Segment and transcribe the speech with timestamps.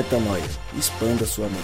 [0.00, 0.42] Metanoia.
[0.78, 1.60] Expanda sua mente.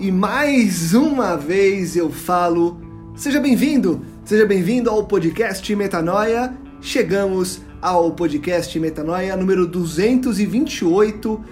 [0.00, 2.80] E mais uma vez eu falo,
[3.14, 6.56] seja bem-vindo, seja bem-vindo ao podcast Metanoia.
[6.80, 11.44] Chegamos ao podcast Metanoia número 228.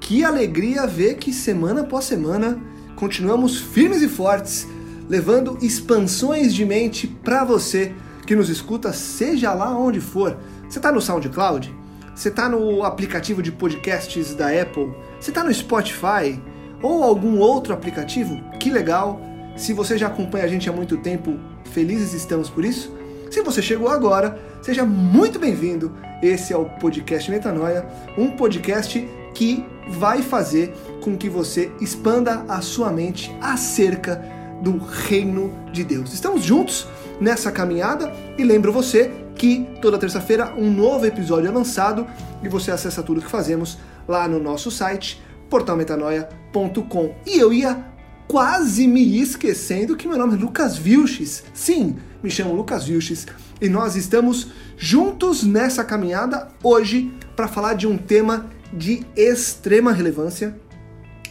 [0.00, 2.58] Que alegria ver que semana após semana
[2.96, 4.66] continuamos firmes e fortes,
[5.10, 7.92] levando expansões de mente para você
[8.26, 10.36] que nos escuta, seja lá onde for.
[10.68, 11.74] Você está no SoundCloud?
[12.14, 14.92] Você está no aplicativo de podcasts da Apple?
[15.20, 16.40] Você está no Spotify?
[16.82, 18.40] Ou algum outro aplicativo?
[18.58, 19.20] Que legal!
[19.56, 21.38] Se você já acompanha a gente há muito tempo,
[21.72, 22.92] felizes estamos por isso.
[23.30, 25.92] Se você chegou agora, seja muito bem-vindo.
[26.22, 32.60] Esse é o podcast Metanoia, um podcast que vai fazer com que você expanda a
[32.60, 34.22] sua mente acerca
[34.62, 36.12] do reino de Deus.
[36.12, 36.86] Estamos juntos
[37.20, 42.06] nessa caminhada e lembro você que toda terça-feira um novo episódio é lançado
[42.42, 47.14] e você acessa tudo que fazemos lá no nosso site portalmetanoia.com.
[47.26, 47.84] E eu ia
[48.26, 51.44] quase me esquecendo que meu nome é Lucas Vilches.
[51.52, 53.26] Sim, me chamo Lucas Vilches
[53.60, 60.58] e nós estamos juntos nessa caminhada hoje para falar de um tema de extrema relevância,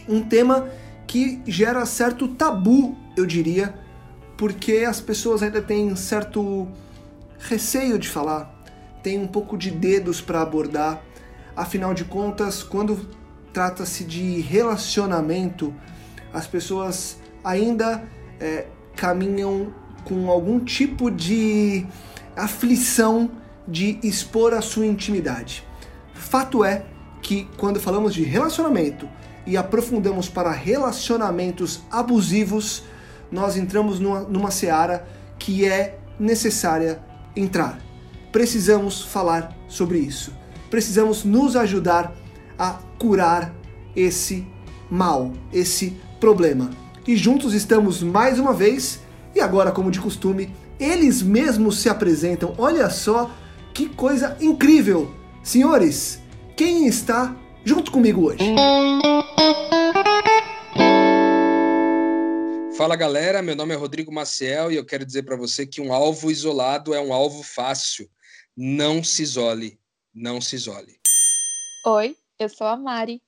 [0.08, 0.68] um tema
[1.06, 3.74] que gera certo tabu, eu diria,
[4.36, 6.68] porque as pessoas ainda têm certo
[7.38, 8.52] receio de falar,
[9.02, 11.02] tem um pouco de dedos para abordar.
[11.56, 13.08] Afinal de contas, quando
[13.52, 15.72] trata-se de relacionamento,
[16.32, 18.02] as pessoas ainda
[18.40, 19.72] é, caminham
[20.04, 21.86] com algum tipo de
[22.36, 23.30] aflição
[23.66, 25.64] de expor a sua intimidade.
[26.12, 26.84] Fato é
[27.22, 29.08] que quando falamos de relacionamento
[29.46, 32.82] e aprofundamos para relacionamentos abusivos,
[33.34, 35.04] nós entramos numa, numa seara
[35.40, 37.00] que é necessária
[37.34, 37.80] entrar.
[38.30, 40.32] Precisamos falar sobre isso.
[40.70, 42.14] Precisamos nos ajudar
[42.56, 43.52] a curar
[43.96, 44.46] esse
[44.88, 46.70] mal, esse problema.
[47.06, 49.00] E juntos estamos mais uma vez,
[49.34, 52.54] e agora, como de costume, eles mesmos se apresentam.
[52.56, 53.30] Olha só
[53.74, 55.12] que coisa incrível!
[55.42, 56.22] Senhores,
[56.56, 57.34] quem está
[57.64, 58.44] junto comigo hoje?
[62.76, 65.92] Fala galera, meu nome é Rodrigo Maciel e eu quero dizer para você que um
[65.92, 68.10] alvo isolado é um alvo fácil.
[68.56, 69.78] Não se isole,
[70.12, 70.98] não se isole.
[71.86, 73.22] Oi, eu sou a Mari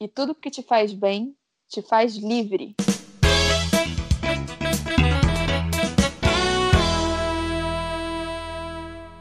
[0.00, 1.36] e tudo que te faz bem
[1.68, 2.74] te faz livre.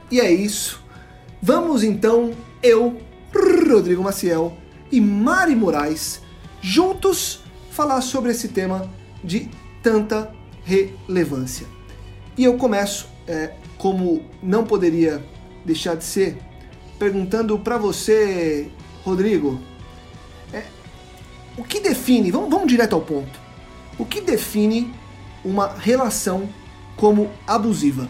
[0.09, 0.83] E é isso.
[1.43, 2.99] Vamos então, eu,
[3.31, 4.57] Rodrigo Maciel
[4.91, 6.23] e Mari Moraes,
[6.59, 8.91] juntos falar sobre esse tema
[9.23, 9.49] de
[9.81, 11.67] tanta relevância.
[12.37, 15.23] E eu começo, é, como não poderia
[15.65, 16.37] deixar de ser,
[16.97, 18.69] perguntando para você,
[19.03, 19.59] Rodrigo,
[20.53, 20.63] é,
[21.57, 23.39] o que define, vamos, vamos direto ao ponto,
[23.97, 24.93] o que define
[25.43, 26.49] uma relação
[26.95, 28.07] como abusiva?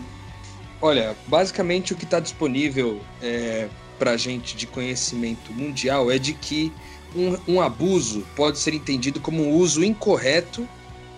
[0.82, 3.68] Olha, basicamente o que está disponível é,
[3.98, 6.72] para gente de conhecimento mundial é de que
[7.16, 10.68] um, um abuso pode ser entendido como um uso incorreto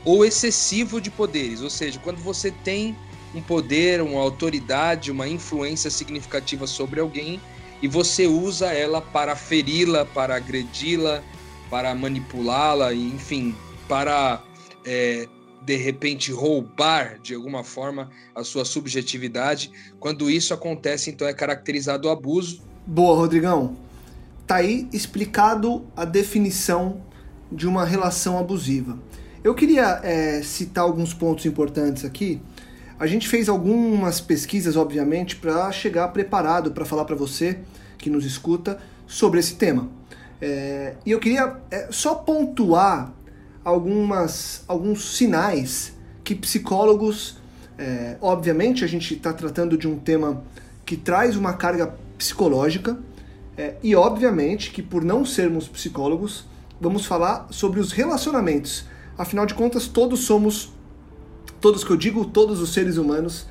[0.04, 2.96] ou excessivo de poderes, ou seja, quando você tem
[3.34, 7.40] um poder, uma autoridade, uma influência significativa sobre alguém
[7.82, 11.24] e você usa ela para feri-la, para agredi-la,
[11.70, 13.56] para manipulá-la, enfim,
[13.88, 14.44] para
[14.86, 15.28] é,
[15.64, 19.72] de repente roubar de alguma forma a sua subjetividade.
[20.00, 22.62] Quando isso acontece, então é caracterizado o abuso.
[22.86, 23.78] Boa, Rodrigão.
[24.46, 27.02] Tá aí explicado a definição
[27.52, 29.00] de uma relação abusiva.
[29.44, 32.40] Eu queria é, citar alguns pontos importantes aqui.
[33.00, 37.58] A gente fez algumas pesquisas, obviamente, para chegar preparado para falar para você
[37.98, 39.90] que nos escuta sobre esse tema.
[40.40, 43.12] É, e eu queria é, só pontuar
[43.66, 45.94] algumas, alguns sinais
[46.24, 47.38] que psicólogos,
[47.80, 50.44] é, obviamente, a gente está tratando de um tema
[50.86, 53.00] que traz uma carga psicológica,
[53.58, 56.46] é, e obviamente que por não sermos psicólogos,
[56.80, 60.72] vamos falar sobre os relacionamentos Afinal de contas, todos somos,
[61.60, 63.46] todos que eu digo, todos os seres humanos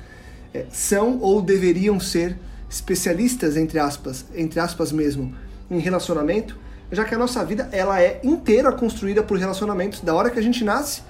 [0.53, 2.37] é, são ou deveriam ser
[2.69, 5.35] especialistas entre aspas, entre aspas mesmo,
[5.69, 6.57] em relacionamento,
[6.91, 10.41] já que a nossa vida ela é inteira construída por relacionamentos da hora que a
[10.41, 11.01] gente nasce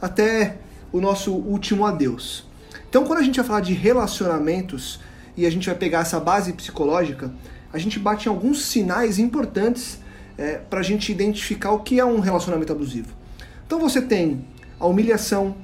[0.00, 0.56] até
[0.92, 2.46] o nosso último adeus.
[2.88, 5.00] Então, quando a gente vai falar de relacionamentos
[5.36, 7.30] e a gente vai pegar essa base psicológica,
[7.72, 10.00] a gente bate em alguns sinais importantes
[10.36, 13.19] é, para a gente identificar o que é um relacionamento abusivo.
[13.70, 14.44] Então você tem
[14.80, 15.54] a humilhação,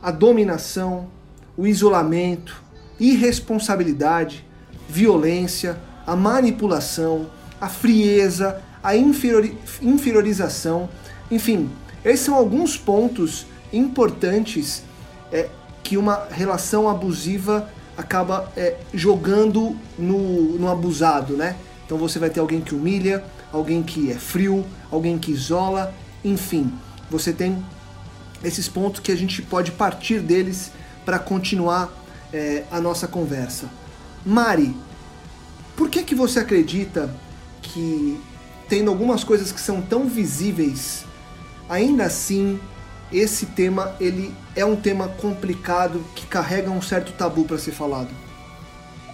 [0.00, 1.08] a dominação,
[1.56, 2.62] o isolamento,
[3.00, 4.46] irresponsabilidade,
[4.88, 5.76] violência,
[6.06, 7.28] a manipulação,
[7.60, 10.88] a frieza, a inferiori inferiorização,
[11.28, 11.68] enfim,
[12.04, 14.84] esses são alguns pontos importantes
[15.32, 15.48] é,
[15.82, 21.56] que uma relação abusiva acaba é, jogando no, no abusado, né?
[21.84, 25.92] Então você vai ter alguém que humilha, alguém que é frio, alguém que isola,
[26.24, 26.72] enfim,
[27.10, 27.64] você tem
[28.42, 30.70] esses pontos que a gente pode partir deles
[31.04, 31.92] para continuar
[32.32, 33.68] é, a nossa conversa.
[34.24, 34.74] Mari,
[35.76, 37.14] por que que você acredita
[37.62, 38.20] que
[38.68, 41.04] tendo algumas coisas que são tão visíveis,
[41.68, 42.60] ainda assim
[43.12, 48.10] esse tema ele é um tema complicado que carrega um certo tabu para ser falado?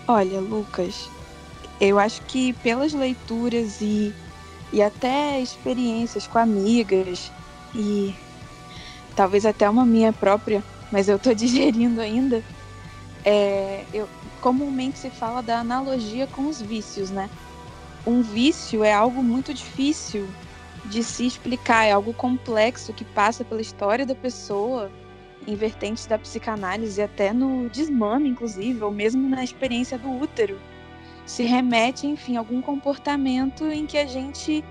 [0.06, 1.08] Olha, Lucas,
[1.80, 4.14] eu acho que pelas leituras e,
[4.72, 7.30] e até experiências com amigas
[7.74, 8.14] e
[9.14, 12.42] talvez até uma minha própria, mas eu estou digerindo ainda,
[13.24, 14.08] é, eu,
[14.40, 17.28] comumente se fala da analogia com os vícios, né?
[18.06, 20.26] Um vício é algo muito difícil
[20.86, 24.90] de se explicar, é algo complexo que passa pela história da pessoa,
[25.46, 30.58] em vertentes da psicanálise, até no desmame, inclusive, ou mesmo na experiência do útero.
[31.26, 34.64] Se remete, enfim, a algum comportamento em que a gente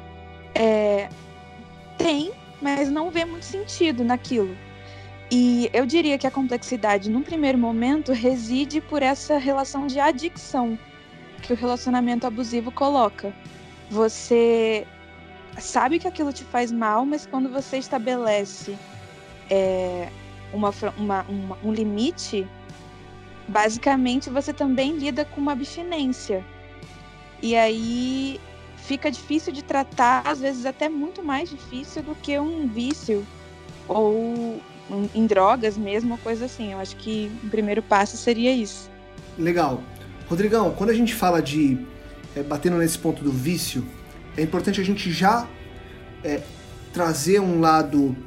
[0.56, 1.10] é,
[1.98, 2.32] tem,
[2.62, 4.56] mas não vê muito sentido naquilo.
[5.32, 10.78] E eu diria que a complexidade, num primeiro momento, reside por essa relação de adicção
[11.44, 13.32] que o relacionamento abusivo coloca.
[13.90, 14.88] Você
[15.58, 18.78] sabe que aquilo te faz mal, mas quando você estabelece
[19.50, 20.10] é,
[20.52, 22.48] uma, uma, uma, um limite,
[23.48, 26.44] basicamente você também lida com uma abstinência.
[27.42, 28.40] E aí
[28.90, 33.24] fica difícil de tratar, às vezes até muito mais difícil do que um vício
[33.88, 34.60] ou
[35.14, 36.72] em drogas mesmo, coisa assim.
[36.74, 38.90] Eu acho que o primeiro passo seria isso.
[39.38, 39.84] Legal.
[40.28, 41.78] Rodrigão, quando a gente fala de
[42.36, 43.86] é, batendo nesse ponto do vício,
[44.36, 45.48] é importante a gente já
[46.24, 46.42] é,
[46.92, 48.18] trazer um lado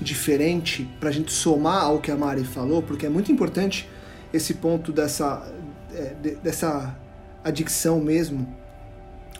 [0.00, 3.88] diferente para a gente somar ao que a Mari falou, porque é muito importante
[4.32, 5.52] esse ponto dessa,
[5.92, 6.96] é, de, dessa
[7.42, 8.61] adicção mesmo.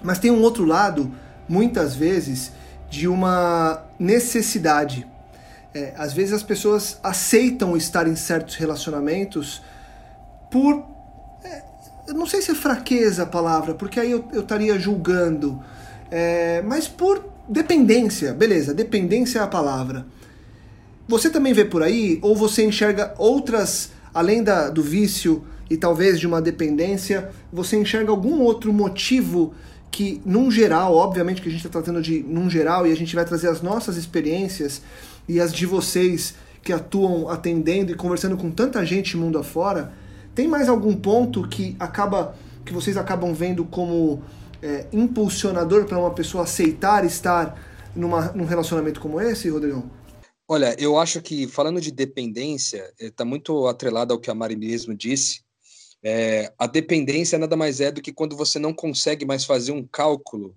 [0.02, 1.12] Mas tem um outro lado,
[1.48, 2.52] muitas vezes,
[2.90, 5.06] de uma necessidade.
[5.74, 9.62] É, às vezes as pessoas aceitam estar em certos relacionamentos
[10.50, 10.84] por.
[11.42, 11.62] É,
[12.08, 15.62] eu não sei se é fraqueza a palavra, porque aí eu, eu estaria julgando,
[16.10, 20.06] é, mas por dependência, beleza, dependência é a palavra.
[21.08, 26.20] Você também vê por aí, ou você enxerga outras, além da, do vício e talvez
[26.20, 29.54] de uma dependência, você enxerga algum outro motivo
[29.92, 33.14] que, num geral, obviamente que a gente está tratando de num geral e a gente
[33.14, 34.80] vai trazer as nossas experiências
[35.28, 39.92] e as de vocês que atuam atendendo e conversando com tanta gente mundo afora,
[40.34, 42.34] tem mais algum ponto que acaba
[42.64, 44.22] que vocês acabam vendo como
[44.62, 47.60] é, impulsionador para uma pessoa aceitar estar
[47.94, 49.90] numa, num relacionamento como esse, Rodrigão?
[50.48, 54.94] Olha, eu acho que falando de dependência, está muito atrelado ao que a Mari mesmo
[54.94, 55.41] disse.
[56.04, 59.86] É, a dependência nada mais é do que quando você não consegue mais fazer um
[59.86, 60.56] cálculo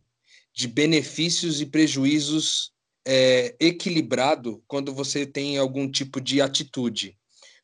[0.54, 2.72] de benefícios e prejuízos
[3.06, 7.16] é, equilibrado quando você tem algum tipo de atitude.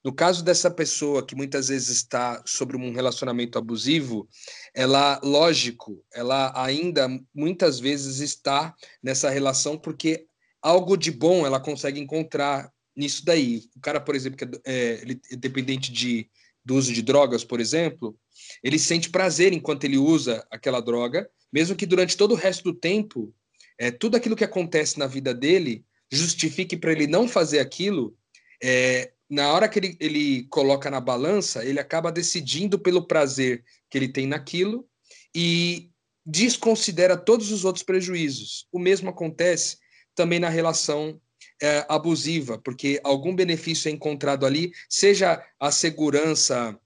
[0.03, 4.27] No caso dessa pessoa que muitas vezes está sobre um relacionamento abusivo,
[4.73, 10.25] ela, lógico, ela ainda muitas vezes está nessa relação porque
[10.61, 13.63] algo de bom ela consegue encontrar nisso daí.
[13.75, 16.27] O cara, por exemplo, que é, é, é dependente de,
[16.63, 18.17] do uso de drogas, por exemplo,
[18.63, 22.73] ele sente prazer enquanto ele usa aquela droga, mesmo que durante todo o resto do
[22.73, 23.33] tempo,
[23.77, 28.15] é, tudo aquilo que acontece na vida dele justifique para ele não fazer aquilo,
[28.61, 33.97] é, na hora que ele, ele coloca na balança, ele acaba decidindo pelo prazer que
[33.97, 34.85] ele tem naquilo
[35.33, 35.89] e
[36.25, 38.67] desconsidera todos os outros prejuízos.
[38.71, 39.77] O mesmo acontece
[40.13, 41.19] também na relação
[41.61, 46.77] é, abusiva, porque algum benefício é encontrado ali, seja a segurança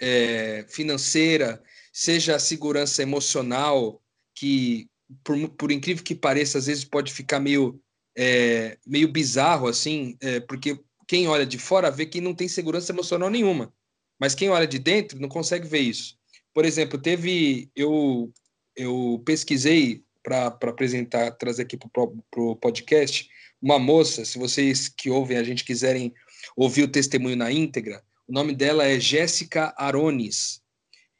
[0.00, 1.62] é, financeira,
[1.92, 4.02] seja a segurança emocional,
[4.34, 4.88] que,
[5.22, 7.80] por, por, incrível que pareça, às vezes pode ficar meio,
[8.16, 12.92] é, meio bizarro, assim, é, porque quem olha de fora vê que não tem segurança
[12.92, 13.72] emocional nenhuma.
[14.18, 16.16] Mas quem olha de dentro não consegue ver isso.
[16.52, 17.70] Por exemplo, teve.
[17.74, 18.32] Eu,
[18.76, 23.28] eu pesquisei para apresentar, trazer aqui para o podcast,
[23.60, 26.14] uma moça, se vocês que ouvem a gente quiserem
[26.56, 30.62] ouvir o testemunho na íntegra, o nome dela é Jéssica Arones.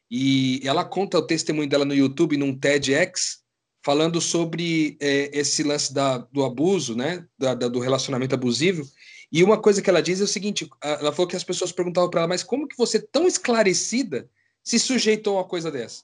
[0.09, 3.41] E ela conta o testemunho dela no YouTube, num TEDx,
[3.83, 8.87] falando sobre é, esse lance da, do abuso, né, da, da, do relacionamento abusivo.
[9.31, 12.09] E uma coisa que ela diz é o seguinte: ela falou que as pessoas perguntavam
[12.09, 14.29] para ela, mas como que você, tão esclarecida,
[14.63, 16.03] se sujeitou a uma coisa dessa?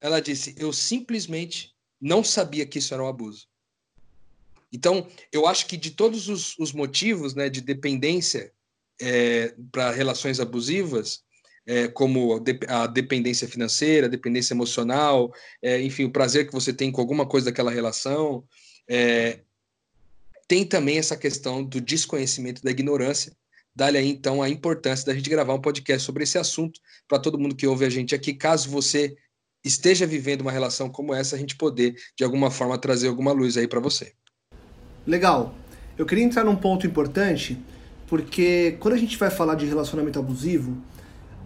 [0.00, 3.46] Ela disse: eu simplesmente não sabia que isso era um abuso.
[4.72, 8.52] Então, eu acho que de todos os, os motivos né, de dependência
[9.00, 11.24] é, para relações abusivas,
[11.66, 16.92] é, como a dependência financeira, a dependência emocional, é, enfim, o prazer que você tem
[16.92, 18.44] com alguma coisa daquela relação.
[18.88, 19.40] É,
[20.46, 23.36] tem também essa questão do desconhecimento, da ignorância.
[23.74, 27.38] Dá-lhe aí, então, a importância da gente gravar um podcast sobre esse assunto, para todo
[27.38, 29.16] mundo que ouve a gente aqui, caso você
[29.64, 33.56] esteja vivendo uma relação como essa, a gente poder, de alguma forma, trazer alguma luz
[33.56, 34.14] aí para você.
[35.06, 35.54] Legal.
[35.96, 37.58] Eu queria entrar num ponto importante,
[38.08, 40.76] porque quando a gente vai falar de relacionamento abusivo,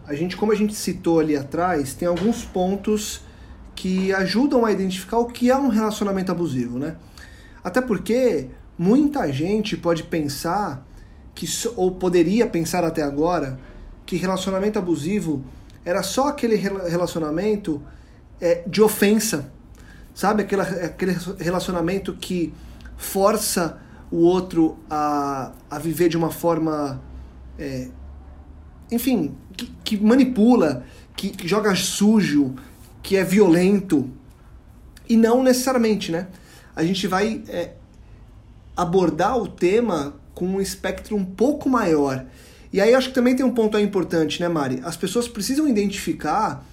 [0.06, 3.20] a gente, como a gente citou ali atrás, tem alguns pontos
[3.76, 6.96] que ajudam a identificar o que é um relacionamento abusivo, né?
[7.62, 8.48] Até porque
[8.78, 10.84] muita gente pode pensar
[11.34, 13.58] que ou poderia pensar até agora
[14.04, 15.44] que relacionamento abusivo
[15.84, 17.80] era só aquele relacionamento
[18.40, 19.52] é, de ofensa,
[20.14, 20.42] sabe?
[20.42, 22.52] Aquele, aquele relacionamento que
[23.00, 23.80] força
[24.10, 27.00] o outro a, a viver de uma forma
[27.58, 27.88] é,
[28.90, 30.84] enfim, que, que manipula,
[31.16, 32.54] que, que, joga sujo,
[33.02, 34.10] que é violento.
[35.08, 36.28] E não necessariamente, né?
[36.74, 37.72] A gente vai é,
[38.76, 42.24] abordar o tema com um espectro um pouco maior.
[42.72, 44.80] E aí acho que também tem um ponto aí importante, né, Mari?
[44.84, 46.64] As pessoas precisam identificar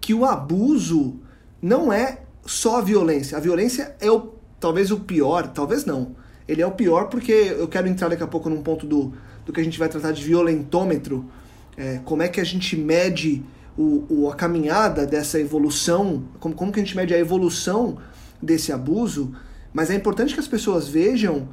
[0.00, 1.16] que o abuso
[1.60, 3.36] não é só a violência.
[3.36, 6.16] A violência é o, talvez o pior, talvez não.
[6.46, 9.12] Ele é o pior porque eu quero entrar daqui a pouco num ponto do,
[9.44, 11.30] do que a gente vai tratar de violentômetro,
[11.76, 13.42] é, como é que a gente mede
[13.76, 17.98] o, o, a caminhada dessa evolução, como, como que a gente mede a evolução
[18.42, 19.34] desse abuso,
[19.72, 21.48] mas é importante que as pessoas vejam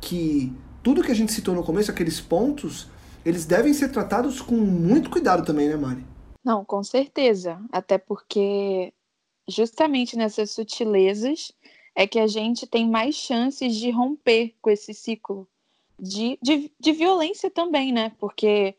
[0.00, 2.90] que tudo que a gente citou no começo, aqueles pontos,
[3.24, 6.04] eles devem ser tratados com muito cuidado também, né, Mari?
[6.44, 7.58] Não, com certeza.
[7.70, 8.92] Até porque
[9.48, 11.52] justamente nessas sutilezas
[11.94, 15.48] é que a gente tem mais chances de romper com esse ciclo
[15.98, 18.12] de, de, de violência também, né?
[18.18, 18.74] Porque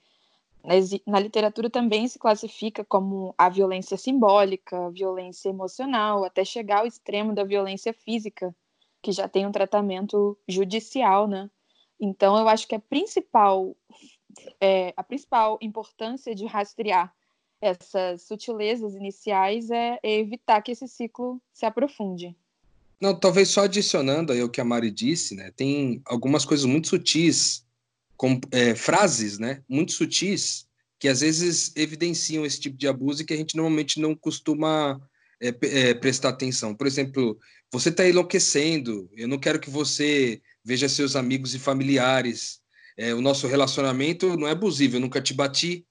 [1.05, 7.33] na literatura também se classifica como a violência simbólica, violência emocional, até chegar ao extremo
[7.33, 8.55] da violência física,
[9.01, 11.49] que já tem um tratamento judicial, né?
[11.99, 13.75] Então, eu acho que a principal,
[14.59, 17.13] é, a principal importância de rastrear
[17.61, 22.35] essas sutilezas iniciais é evitar que esse ciclo se aprofunde.
[23.03, 25.51] Não, talvez só adicionando aí o que a Mari disse, né?
[25.57, 27.65] Tem algumas coisas muito sutis
[28.15, 33.25] com é, frases né, muito sutis que às vezes evidenciam esse tipo de abuso e
[33.25, 35.01] que a gente normalmente não costuma
[35.41, 36.73] é, é, prestar atenção.
[36.73, 37.37] Por exemplo,
[37.69, 42.61] você está enlouquecendo, eu não quero que você veja seus amigos e familiares.
[42.95, 45.85] É, o nosso relacionamento não é abusivo, eu nunca te bati.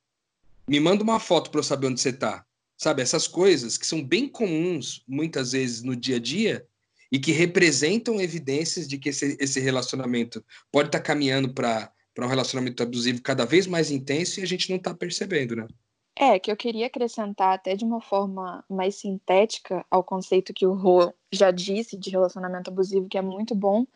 [0.67, 2.43] Me manda uma foto para eu saber onde você está.
[2.75, 6.67] Sabe, essas coisas que são bem comuns muitas vezes no dia a dia
[7.13, 10.43] e que representam evidências de que esse, esse relacionamento
[10.73, 14.71] pode estar tá caminhando para um relacionamento abusivo cada vez mais intenso e a gente
[14.71, 15.69] não está percebendo, né?
[16.17, 20.73] É, que eu queria acrescentar até de uma forma mais sintética ao conceito que o
[20.73, 23.87] Rô já disse de relacionamento abusivo, que é muito bom,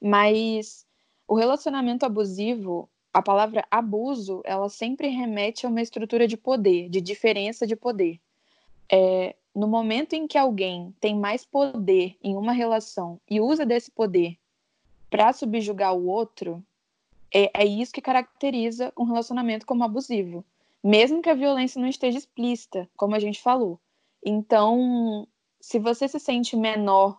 [0.00, 0.86] mas
[1.28, 7.00] o relacionamento abusivo, a palavra abuso, ela sempre remete a uma estrutura de poder, de
[7.00, 8.20] diferença de poder.
[8.90, 13.90] É, no momento em que alguém tem mais poder em uma relação e usa desse
[13.90, 14.36] poder
[15.08, 16.62] para subjugar o outro,
[17.32, 20.44] é, é isso que caracteriza um relacionamento como abusivo,
[20.84, 23.80] mesmo que a violência não esteja explícita, como a gente falou.
[24.22, 25.26] Então,
[25.58, 27.18] se você se sente menor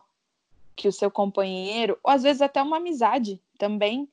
[0.76, 4.08] que o seu companheiro, ou às vezes até uma amizade também,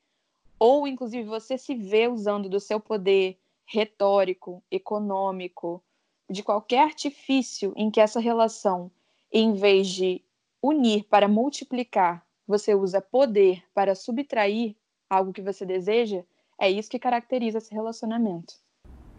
[0.58, 5.82] ou inclusive você se vê usando do seu poder retórico, econômico,
[6.28, 8.90] de qualquer artifício em que essa relação,
[9.32, 10.22] em vez de
[10.62, 14.74] unir para multiplicar, você usa poder para subtrair,
[15.08, 16.22] algo que você deseja,
[16.58, 18.54] é isso que caracteriza esse relacionamento.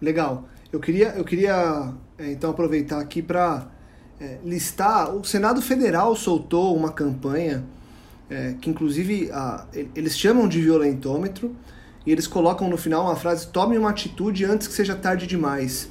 [0.01, 0.45] Legal.
[0.71, 3.71] Eu queria, eu queria é, então aproveitar aqui para
[4.19, 5.15] é, listar.
[5.15, 7.63] O Senado Federal soltou uma campanha
[8.29, 11.55] é, que, inclusive, a, eles chamam de violentômetro
[12.05, 15.89] e eles colocam no final uma frase: tome uma atitude antes que seja tarde demais.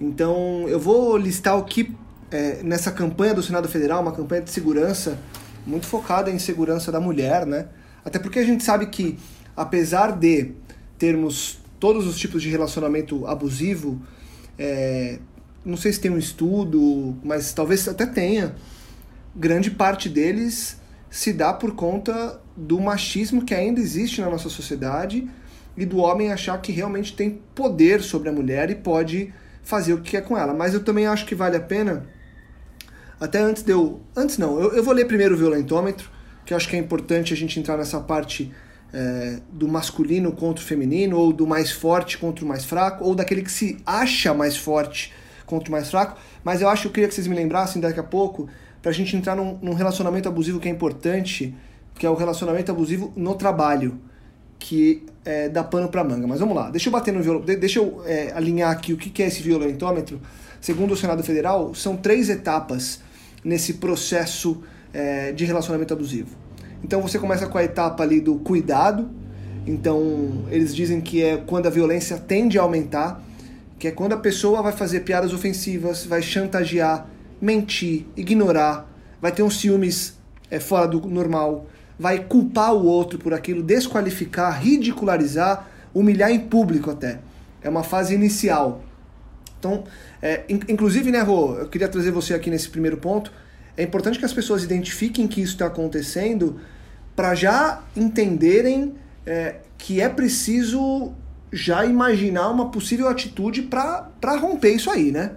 [0.00, 1.94] Então, eu vou listar o que
[2.30, 5.18] é, nessa campanha do Senado Federal, uma campanha de segurança
[5.66, 7.68] muito focada em segurança da mulher, né?
[8.04, 9.18] Até porque a gente sabe que,
[9.56, 10.52] apesar de
[10.98, 14.00] termos todos os tipos de relacionamento abusivo,
[14.58, 15.18] é,
[15.64, 18.54] não sei se tem um estudo, mas talvez até tenha,
[19.34, 25.28] grande parte deles se dá por conta do machismo que ainda existe na nossa sociedade
[25.76, 29.32] e do homem achar que realmente tem poder sobre a mulher e pode
[29.68, 30.54] fazer o que quer com ela.
[30.54, 32.06] Mas eu também acho que vale a pena,
[33.20, 34.00] até antes de eu.
[34.16, 36.10] Antes não, eu, eu vou ler primeiro o violentômetro,
[36.46, 38.50] que eu acho que é importante a gente entrar nessa parte
[38.94, 43.14] é, do masculino contra o feminino, ou do mais forte contra o mais fraco, ou
[43.14, 45.12] daquele que se acha mais forte
[45.44, 46.18] contra o mais fraco.
[46.42, 48.48] Mas eu acho que eu queria que vocês me lembrassem daqui a pouco,
[48.80, 51.54] para a gente entrar num, num relacionamento abusivo que é importante,
[51.94, 54.00] que é o relacionamento abusivo no trabalho
[54.58, 56.26] que é, dá pano para manga.
[56.26, 59.26] Mas vamos lá, deixa eu bater no deixa eu é, alinhar aqui o que é
[59.26, 60.20] esse violentômetro.
[60.60, 63.00] Segundo o Senado Federal, são três etapas
[63.44, 64.62] nesse processo
[64.92, 66.36] é, de relacionamento abusivo.
[66.82, 69.08] Então você começa com a etapa ali do cuidado.
[69.66, 73.22] Então eles dizem que é quando a violência tende a aumentar,
[73.78, 77.06] que é quando a pessoa vai fazer piadas ofensivas, vai chantagear,
[77.40, 80.18] mentir, ignorar, vai ter uns ciúmes
[80.50, 81.66] é, fora do normal,
[81.98, 87.18] vai culpar o outro por aquilo, desqualificar, ridicularizar, humilhar em público até.
[87.60, 88.84] É uma fase inicial.
[89.58, 89.84] Então,
[90.22, 93.32] é, inclusive, né, Rô, eu queria trazer você aqui nesse primeiro ponto.
[93.76, 96.60] É importante que as pessoas identifiquem que isso está acontecendo
[97.16, 98.94] para já entenderem
[99.26, 101.12] é, que é preciso
[101.52, 105.36] já imaginar uma possível atitude para romper isso aí, né?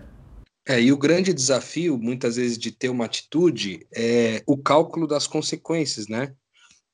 [0.68, 5.26] É, e o grande desafio, muitas vezes, de ter uma atitude é o cálculo das
[5.26, 6.34] consequências, né?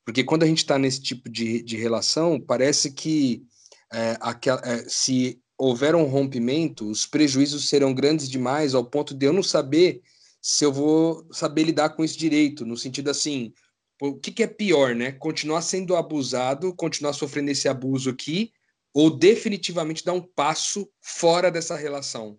[0.08, 3.44] Porque quando a gente está nesse tipo de, de relação, parece que
[3.92, 9.26] é, aquela, é, se houver um rompimento, os prejuízos serão grandes demais ao ponto de
[9.26, 10.00] eu não saber
[10.40, 13.52] se eu vou saber lidar com isso direito, no sentido assim,
[14.00, 15.12] o que, que é pior, né?
[15.12, 18.50] Continuar sendo abusado, continuar sofrendo esse abuso aqui,
[18.94, 22.38] ou definitivamente dar um passo fora dessa relação.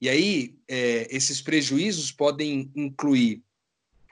[0.00, 3.44] E aí, é, esses prejuízos podem incluir,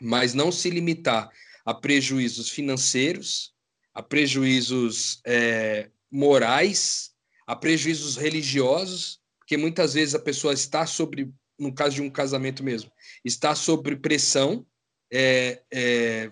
[0.00, 1.28] mas não se limitar
[1.64, 3.54] a prejuízos financeiros,
[3.94, 7.12] a prejuízos é, morais,
[7.46, 12.62] a prejuízos religiosos, porque muitas vezes a pessoa está sobre, no caso de um casamento
[12.62, 12.90] mesmo,
[13.24, 14.66] está sob pressão,
[15.12, 16.30] é, é,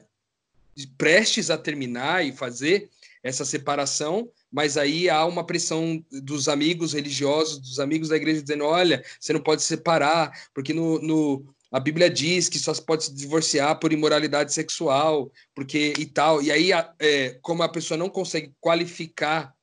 [0.97, 2.91] prestes a terminar e fazer
[3.23, 8.65] essa separação, mas aí há uma pressão dos amigos religiosos, dos amigos da igreja, dizendo:
[8.65, 13.15] olha, você não pode separar, porque no, no, a Bíblia diz que só pode se
[13.15, 16.43] divorciar por imoralidade sexual, porque e tal.
[16.43, 19.55] E aí, é, como a pessoa não consegue qualificar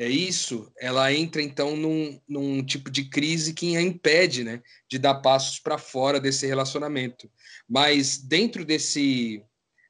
[0.00, 4.96] é isso, ela entra então num, num tipo de crise que a impede, né, de
[4.96, 7.28] dar passos para fora desse relacionamento.
[7.68, 9.42] Mas dentro desse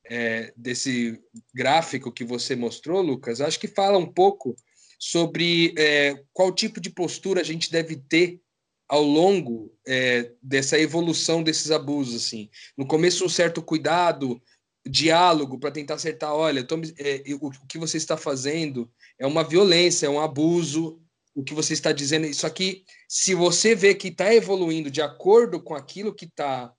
[0.07, 1.21] é, desse
[1.55, 4.57] gráfico que você mostrou, Lucas, acho que fala um pouco
[4.99, 8.41] sobre é, qual tipo de postura a gente deve ter
[8.89, 12.49] ao longo é, dessa evolução desses abusos, assim.
[12.77, 14.41] No começo, um certo cuidado,
[14.89, 19.45] diálogo para tentar acertar, olha, tô, é, o, o, que você está fazendo é uma
[19.45, 21.01] violência, é um abuso,
[21.35, 22.27] o que você está dizendo.
[22.27, 26.73] Isso aqui, se você vê que está evoluindo de acordo com aquilo que está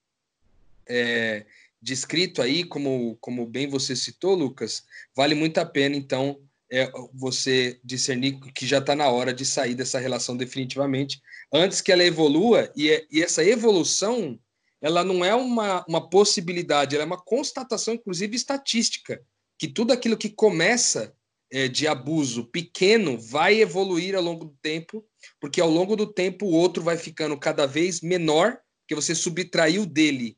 [0.87, 1.45] é,
[1.81, 4.83] descrito aí, como, como bem você citou, Lucas,
[5.15, 9.75] vale muito a pena, então, é, você discernir que já está na hora de sair
[9.75, 14.39] dessa relação definitivamente, antes que ela evolua, e, é, e essa evolução,
[14.81, 19.21] ela não é uma, uma possibilidade, ela é uma constatação, inclusive estatística,
[19.57, 21.13] que tudo aquilo que começa
[21.51, 25.03] é, de abuso pequeno vai evoluir ao longo do tempo,
[25.41, 29.85] porque ao longo do tempo o outro vai ficando cada vez menor, porque você subtraiu
[29.85, 30.37] dele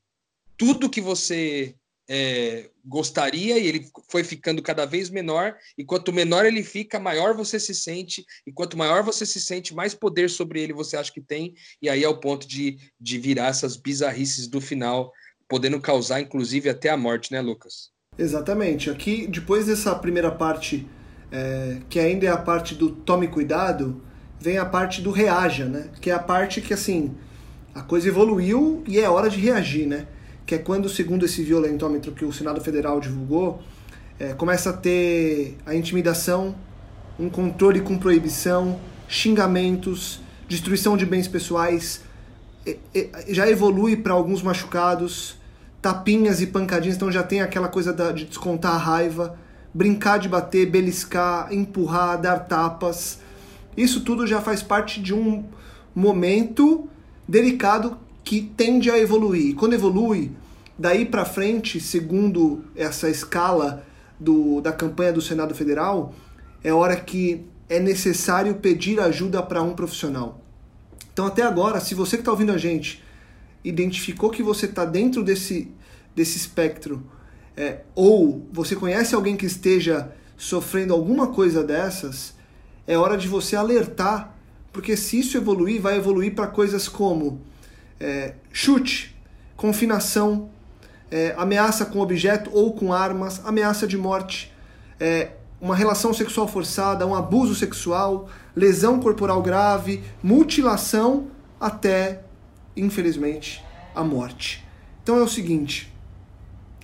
[0.57, 1.75] tudo que você
[2.09, 5.55] é, gostaria e ele foi ficando cada vez menor.
[5.77, 8.25] E quanto menor ele fica, maior você se sente.
[8.45, 11.53] E quanto maior você se sente, mais poder sobre ele você acha que tem.
[11.81, 15.11] E aí é o ponto de, de virar essas bizarrices do final,
[15.47, 17.91] podendo causar inclusive até a morte, né, Lucas?
[18.17, 18.89] Exatamente.
[18.89, 20.87] Aqui, depois dessa primeira parte,
[21.31, 24.01] é, que ainda é a parte do tome cuidado,
[24.39, 25.89] vem a parte do reaja, né?
[26.01, 27.15] Que é a parte que, assim,
[27.73, 30.07] a coisa evoluiu e é hora de reagir, né?
[30.51, 33.61] Que é quando, segundo esse violentômetro que o Senado Federal divulgou,
[34.19, 36.53] é, começa a ter a intimidação,
[37.17, 42.01] um controle com proibição, xingamentos, destruição de bens pessoais,
[43.29, 45.37] já evolui para alguns machucados,
[45.81, 49.39] tapinhas e pancadinhas, então já tem aquela coisa da, de descontar a raiva,
[49.73, 53.19] brincar de bater, beliscar, empurrar, dar tapas.
[53.77, 55.45] Isso tudo já faz parte de um
[55.95, 56.89] momento
[57.25, 59.51] delicado que tende a evoluir.
[59.51, 60.40] E quando evolui,
[60.81, 63.85] Daí para frente, segundo essa escala
[64.19, 66.11] do, da campanha do Senado Federal,
[66.63, 70.41] é hora que é necessário pedir ajuda para um profissional.
[71.13, 73.03] Então, até agora, se você que está ouvindo a gente
[73.63, 75.71] identificou que você está dentro desse,
[76.15, 77.05] desse espectro,
[77.55, 82.33] é, ou você conhece alguém que esteja sofrendo alguma coisa dessas,
[82.87, 84.35] é hora de você alertar,
[84.73, 87.39] porque se isso evoluir, vai evoluir para coisas como
[87.99, 89.15] é, chute,
[89.55, 90.49] confinação,
[91.11, 94.51] é, ameaça com objeto ou com armas, ameaça de morte,
[94.99, 101.27] é, uma relação sexual forçada, um abuso sexual, lesão corporal grave, mutilação,
[101.59, 102.23] até,
[102.75, 104.65] infelizmente, a morte.
[105.03, 105.93] Então é o seguinte: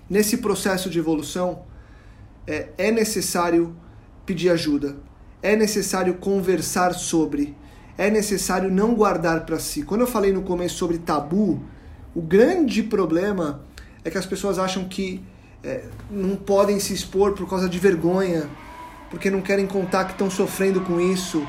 [0.10, 1.64] nesse processo de evolução,
[2.46, 3.76] é, é necessário
[4.26, 4.98] pedir ajuda,
[5.42, 7.56] é necessário conversar sobre,
[7.98, 9.84] é necessário não guardar para si.
[9.84, 11.64] Quando eu falei no começo sobre tabu,
[12.14, 13.62] o grande problema
[14.08, 15.22] é que as pessoas acham que
[15.64, 18.50] é, não podem se expor por causa de vergonha,
[19.10, 21.46] porque não querem contar que estão sofrendo com isso.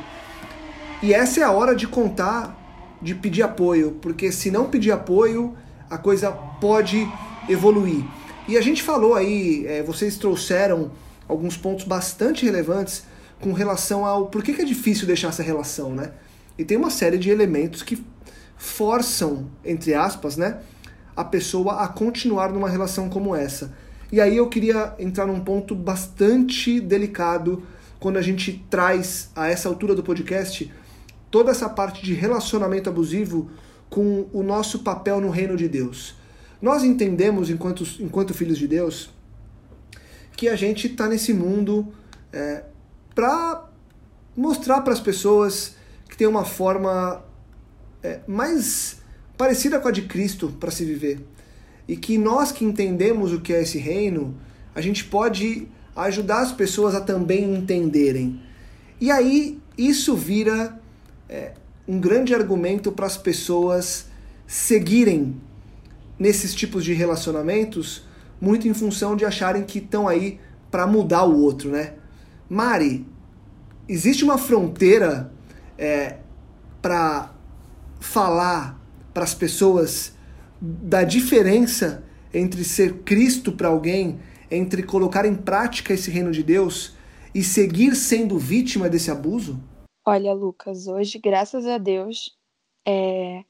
[1.01, 5.57] E essa é a hora de contar, de pedir apoio, porque se não pedir apoio,
[5.89, 7.09] a coisa pode
[7.49, 8.05] evoluir.
[8.49, 10.91] E a gente falou aí, é, vocês trouxeram
[11.29, 13.05] alguns pontos bastante relevantes
[13.41, 16.11] com relação ao por que, que é difícil deixar essa relação, né?
[16.59, 18.05] E tem uma série de elementos que
[18.57, 20.59] forçam, entre aspas, né,
[21.19, 23.75] a pessoa a continuar numa relação como essa.
[24.13, 27.65] E aí eu queria entrar num ponto bastante delicado
[27.99, 30.73] quando a gente traz a essa altura do podcast
[31.29, 33.51] toda essa parte de relacionamento abusivo
[33.91, 36.15] com o nosso papel no reino de Deus.
[36.63, 39.11] Nós entendemos, enquanto, enquanto filhos de Deus,
[40.37, 41.93] que a gente está nesse mundo
[42.33, 42.63] é,
[43.13, 43.69] para
[44.37, 45.75] mostrar para as pessoas
[46.09, 47.25] que tem uma forma
[48.05, 48.98] é, mais
[49.39, 51.25] parecida com a de Cristo para se viver.
[51.87, 54.37] E que nós que entendemos o que é esse reino,
[54.75, 58.43] a gente pode ajudar as pessoas a também entenderem.
[59.01, 60.79] E aí isso vira
[61.29, 61.53] é,
[61.87, 64.07] um grande argumento para as pessoas
[64.47, 65.41] seguirem
[66.19, 68.05] nesses tipos de relacionamentos,
[68.41, 71.95] muito em função de acharem que estão aí para mudar o outro, né?
[72.49, 73.07] Mari,
[73.89, 75.33] existe uma fronteira
[75.77, 76.17] é,
[76.83, 77.33] para
[78.01, 78.78] falar
[79.19, 80.17] para as pessoas
[80.61, 86.95] da diferença entre ser Cristo para alguém, entre colocar em prática esse reino de Deus
[87.35, 89.61] e seguir sendo vítima desse abuso?
[90.07, 92.39] Olha, Lucas, hoje, graças a Deus,
[92.87, 93.43] é,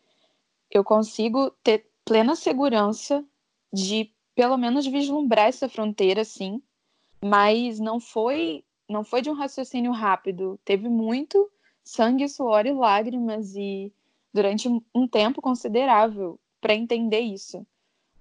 [0.70, 3.22] eu consigo ter plena segurança
[3.70, 6.62] de pelo menos vislumbrar essa fronteira, sim,
[7.22, 10.59] mas não foi não foi de um raciocínio rápido.
[10.64, 11.46] Teve muito
[11.85, 13.92] sangue, suor e lágrimas e
[14.38, 17.66] durante um tempo considerável para entender isso.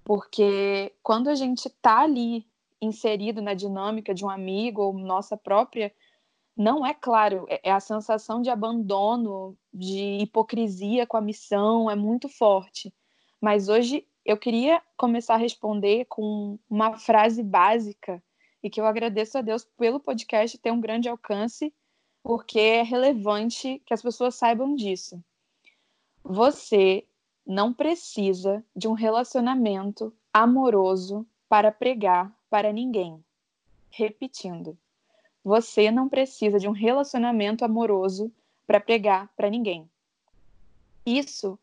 [0.02, 2.44] Porque quando a gente está ali
[2.82, 5.94] inserido na dinâmica de um amigo ou nossa própria,
[6.56, 11.94] não é claro, é, é a sensação de abandono, de hipocrisia com a missão, é
[11.94, 12.92] muito forte.
[13.40, 18.20] Mas hoje eu queria começar a responder com uma frase básica
[18.60, 21.72] e que eu agradeço a Deus pelo podcast ter um grande alcance,
[22.24, 25.22] porque é relevante que as pessoas saibam disso.
[26.28, 27.06] Você
[27.46, 33.24] não precisa de um relacionamento amoroso para pregar para ninguém.
[33.90, 34.76] Repetindo,
[35.42, 38.30] você não precisa de um relacionamento amoroso
[38.66, 39.88] para pregar para ninguém.
[41.06, 41.58] Isso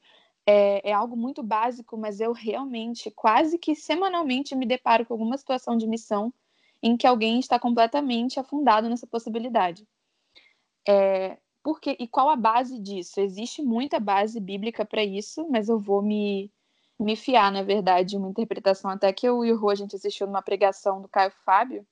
[0.48, 5.38] é, é, algo muito básico, mas eu realmente, quase que semanalmente, me deparo com alguma
[5.38, 6.34] situação de missão
[6.82, 9.88] em que alguém está completamente afundado nessa possibilidade.
[10.88, 13.20] É, porque, e qual a base disso?
[13.20, 16.52] Existe muita base bíblica para isso, mas eu vou me,
[17.00, 20.28] me fiar, na verdade, uma interpretação até que eu e o Rô, a gente assistiu
[20.28, 21.84] numa pregação do Caio Fábio,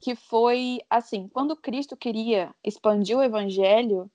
[0.00, 4.10] que foi assim, quando Cristo queria expandir o evangelho,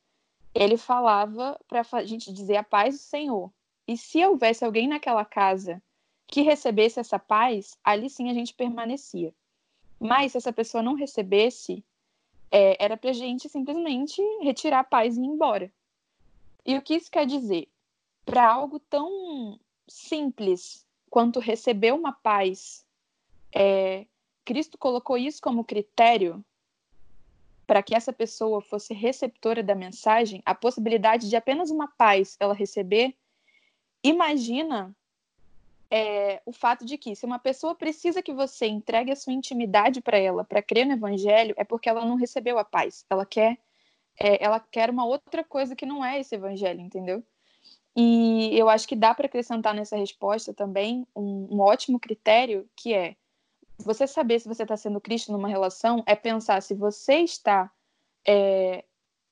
[0.53, 3.49] ele falava para a gente dizer a paz do Senhor.
[3.87, 5.81] E se houvesse alguém naquela casa
[6.27, 9.33] que recebesse essa paz, ali sim a gente permanecia.
[9.97, 11.81] Mas se essa pessoa não recebesse,
[12.51, 15.71] é, era para gente simplesmente retirar a paz e ir embora.
[16.65, 17.69] E o que isso quer dizer?
[18.25, 22.85] Para algo tão simples quanto receber uma paz,
[23.55, 24.05] é,
[24.45, 26.43] Cristo colocou isso como critério
[27.65, 32.53] para que essa pessoa fosse receptora da mensagem, a possibilidade de apenas uma paz ela
[32.53, 33.15] receber.
[34.03, 34.93] Imagina
[35.91, 39.99] é, o fato de que se uma pessoa precisa que você entregue a sua intimidade
[39.99, 43.05] para ela para crer no evangelho, é porque ela não recebeu a paz.
[43.09, 43.57] Ela quer,
[44.17, 47.21] é, ela quer uma outra coisa que não é esse evangelho, entendeu?
[47.93, 52.93] E eu acho que dá para acrescentar nessa resposta também um, um ótimo critério que
[52.93, 53.17] é
[53.77, 57.69] você saber se você está sendo Cristo numa relação é pensar se você está
[58.25, 58.85] é,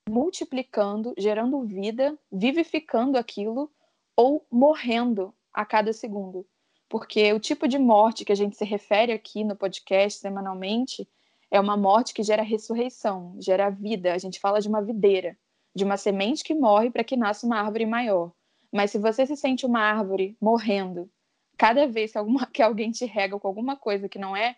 [0.09, 3.71] multiplicando, gerando vida, vivificando aquilo
[4.13, 6.45] ou morrendo a cada segundo.
[6.89, 11.07] porque o tipo de morte que a gente se refere aqui no podcast semanalmente
[11.51, 14.13] é uma morte que gera ressurreição, gera vida.
[14.13, 15.37] A gente fala de uma videira,
[15.75, 18.31] de uma semente que morre para que nasça uma árvore maior.
[18.71, 21.09] Mas se você se sente uma árvore morrendo,
[21.57, 24.55] cada vez que, alguma, que alguém te rega com alguma coisa que não é,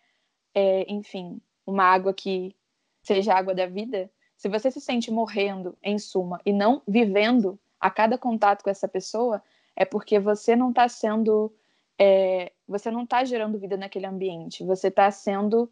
[0.53, 2.55] é, enfim, uma água que
[3.03, 7.89] seja água da vida, se você se sente morrendo, em suma, e não vivendo a
[7.89, 9.41] cada contato com essa pessoa,
[9.75, 11.53] é porque você não está sendo.
[11.99, 14.63] É, você não está gerando vida naquele ambiente.
[14.63, 15.69] Você está sendo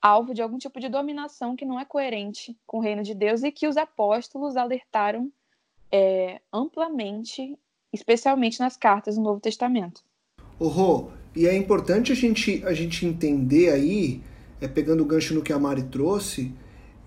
[0.00, 3.42] alvo de algum tipo de dominação que não é coerente com o reino de Deus
[3.42, 5.30] e que os apóstolos alertaram
[5.92, 7.56] é, amplamente,
[7.92, 10.02] especialmente nas cartas do Novo Testamento.
[10.58, 14.22] Rô, e é importante a gente, a gente entender aí,
[14.60, 16.54] é, pegando o gancho no que a Mari trouxe,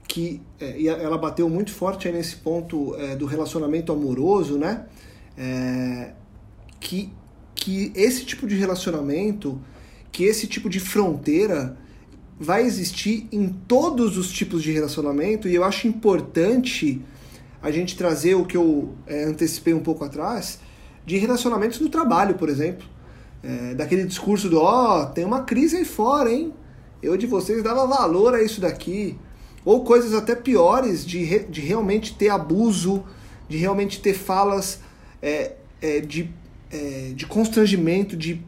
[0.08, 4.88] que é, e ela bateu muito forte nesse ponto é, do relacionamento amoroso, né?
[5.38, 6.14] É,
[6.84, 7.10] que,
[7.56, 9.60] que esse tipo de relacionamento,
[10.12, 11.78] que esse tipo de fronteira
[12.38, 17.02] vai existir em todos os tipos de relacionamento e eu acho importante
[17.62, 20.60] a gente trazer o que eu é, antecipei um pouco atrás
[21.06, 22.86] de relacionamentos no trabalho, por exemplo.
[23.42, 26.54] É, daquele discurso do ó, oh, tem uma crise aí fora, hein?
[27.02, 29.18] Eu de vocês dava valor a isso daqui
[29.64, 33.04] ou coisas até piores de, re, de realmente ter abuso,
[33.48, 34.80] de realmente ter falas
[35.22, 36.34] é, é, de,
[36.74, 38.42] é, de constrangimento, de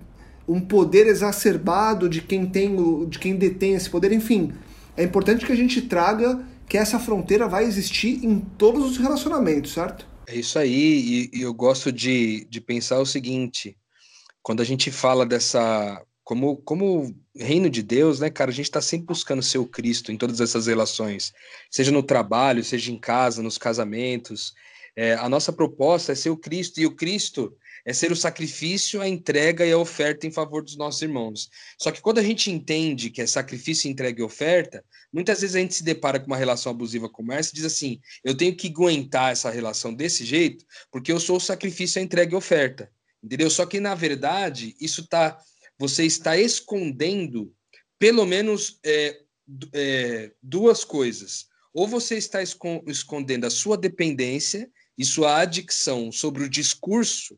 [0.48, 4.54] um poder exacerbado de quem tem o, de quem detém esse poder, enfim.
[4.98, 9.74] É importante que a gente traga que essa fronteira vai existir em todos os relacionamentos,
[9.74, 10.08] certo?
[10.28, 13.78] É isso aí, e, e eu gosto de, de pensar o seguinte:
[14.42, 18.82] quando a gente fala dessa como, como reino de Deus, né, cara, a gente está
[18.82, 21.32] sempre buscando ser o Cristo em todas essas relações,
[21.70, 24.54] seja no trabalho, seja em casa, nos casamentos.
[24.96, 27.54] É, a nossa proposta é ser o Cristo, e o Cristo
[27.86, 31.50] é ser o sacrifício, a entrega e a oferta em favor dos nossos irmãos.
[31.80, 35.60] Só que quando a gente entende que é sacrifício, entrega e oferta, muitas vezes a
[35.60, 38.70] gente se depara com uma relação abusiva como essa e diz assim: eu tenho que
[38.70, 42.90] aguentar essa relação desse jeito, porque eu sou o sacrifício, a entrega e oferta.
[43.24, 43.50] Entendeu?
[43.50, 45.40] Só que, na verdade, isso está
[45.78, 47.54] você está escondendo
[48.00, 49.20] pelo menos é,
[49.74, 51.48] é, duas coisas.
[51.74, 57.38] Ou você está escondendo a sua dependência e sua adicção sobre o discurso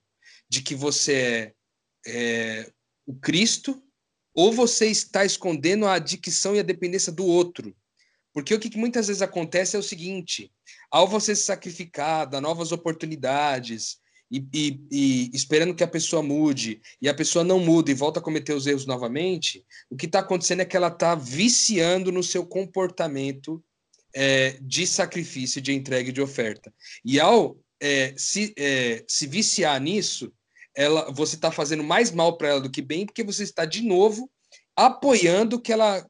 [0.50, 1.54] de que você é,
[2.08, 2.72] é
[3.06, 3.82] o Cristo,
[4.34, 7.76] ou você está escondendo a adicção e a dependência do outro.
[8.34, 10.52] Porque o que muitas vezes acontece é o seguinte:
[10.92, 13.98] ao você se sacrificar, dar novas oportunidades,
[14.30, 18.20] e, e, e, esperando que a pessoa mude e a pessoa não muda e volta
[18.20, 22.22] a cometer os erros novamente, o que está acontecendo é que ela está viciando no
[22.22, 23.64] seu comportamento
[24.14, 26.74] é, de sacrifício, de entrega e de oferta.
[27.06, 30.32] E ao é, se, é, se viciar nisso,
[30.78, 33.82] ela, você está fazendo mais mal para ela do que bem, porque você está de
[33.82, 34.30] novo
[34.76, 36.08] apoiando que ela,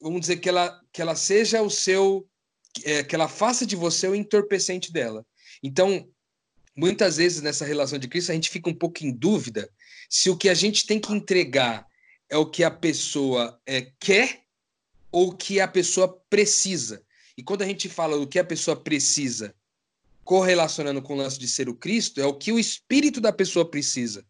[0.00, 2.24] vamos dizer que ela, que ela seja o seu,
[2.84, 5.26] é, que ela faça de você o entorpecente dela.
[5.60, 6.08] Então,
[6.76, 9.68] muitas vezes nessa relação de Cristo a gente fica um pouco em dúvida
[10.08, 11.84] se o que a gente tem que entregar
[12.30, 14.44] é o que a pessoa é, quer
[15.10, 17.02] ou o que a pessoa precisa.
[17.36, 19.52] E quando a gente fala do que a pessoa precisa,
[20.24, 23.68] correlacionando com o lance de ser o Cristo, é o que o espírito da pessoa
[23.68, 24.26] precisa.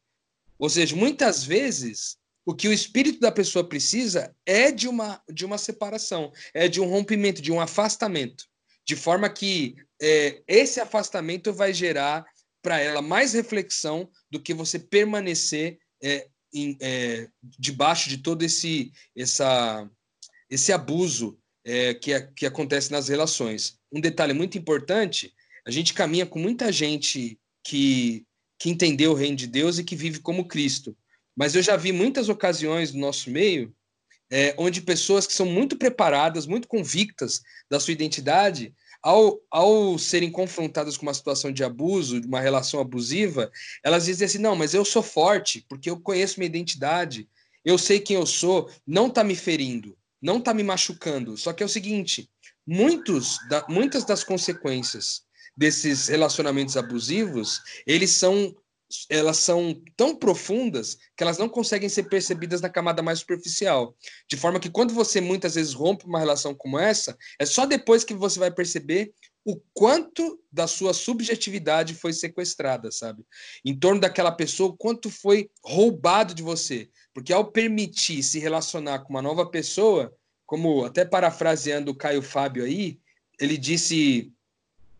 [0.59, 5.44] Ou seja, muitas vezes o que o espírito da pessoa precisa é de uma, de
[5.44, 8.44] uma separação, é de um rompimento, de um afastamento.
[8.87, 12.26] De forma que é, esse afastamento vai gerar
[12.61, 17.28] para ela mais reflexão do que você permanecer é, em, é,
[17.59, 19.88] debaixo de todo esse, essa,
[20.50, 23.78] esse abuso é, que, que acontece nas relações.
[23.90, 25.33] Um detalhe muito importante:
[25.66, 28.24] a gente caminha com muita gente que,
[28.59, 30.96] que entendeu o reino de Deus e que vive como Cristo.
[31.37, 33.74] Mas eu já vi muitas ocasiões no nosso meio
[34.31, 40.31] é, onde pessoas que são muito preparadas, muito convictas da sua identidade, ao, ao serem
[40.31, 43.50] confrontadas com uma situação de abuso, de uma relação abusiva,
[43.83, 47.29] elas dizem assim: não, mas eu sou forte, porque eu conheço minha identidade,
[47.64, 51.37] eu sei quem eu sou, não está me ferindo, não está me machucando.
[51.37, 52.31] Só que é o seguinte:
[52.66, 55.22] muitos da, muitas das consequências
[55.56, 58.54] desses relacionamentos abusivos, eles são
[59.08, 63.96] elas são tão profundas que elas não conseguem ser percebidas na camada mais superficial.
[64.28, 68.04] De forma que quando você muitas vezes rompe uma relação como essa, é só depois
[68.04, 69.12] que você vai perceber
[69.44, 73.24] o quanto da sua subjetividade foi sequestrada, sabe?
[73.64, 76.88] Em torno daquela pessoa, o quanto foi roubado de você.
[77.12, 80.14] Porque ao permitir se relacionar com uma nova pessoa,
[80.46, 82.98] como até parafraseando o Caio Fábio aí,
[83.38, 84.32] ele disse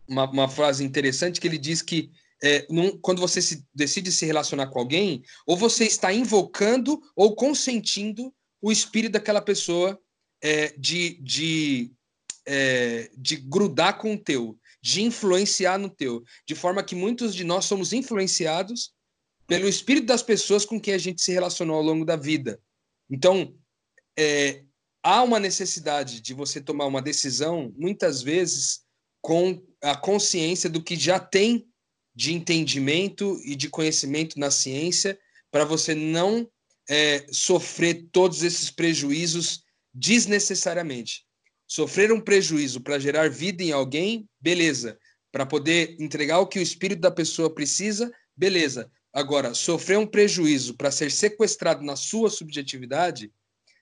[0.07, 2.11] uma, uma frase interessante que ele diz que
[2.43, 7.35] é, num, quando você se, decide se relacionar com alguém, ou você está invocando ou
[7.35, 9.99] consentindo o espírito daquela pessoa
[10.41, 11.91] é, de, de,
[12.45, 17.43] é, de grudar com o teu, de influenciar no teu, de forma que muitos de
[17.43, 18.93] nós somos influenciados
[19.47, 22.59] pelo espírito das pessoas com quem a gente se relacionou ao longo da vida.
[23.09, 23.55] Então,
[24.17, 24.63] é,
[25.03, 28.84] há uma necessidade de você tomar uma decisão, muitas vezes,
[29.25, 31.67] com a consciência do que já tem
[32.13, 35.17] de entendimento e de conhecimento na ciência,
[35.49, 36.47] para você não
[36.87, 41.25] é, sofrer todos esses prejuízos desnecessariamente.
[41.65, 44.95] Sofrer um prejuízo para gerar vida em alguém, beleza.
[45.31, 48.91] Para poder entregar o que o espírito da pessoa precisa, beleza.
[49.11, 53.33] Agora, sofrer um prejuízo para ser sequestrado na sua subjetividade,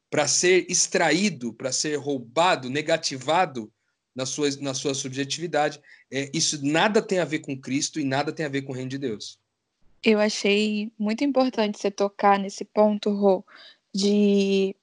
[0.09, 3.69] para ser extraído, para ser roubado, negativado
[4.15, 8.31] na sua, na sua subjetividade, é, isso nada tem a ver com Cristo e nada
[8.31, 9.39] tem a ver com o reino de Deus.
[10.03, 13.43] Eu achei muito importante você tocar nesse ponto, Rô,
[13.93, 14.75] de,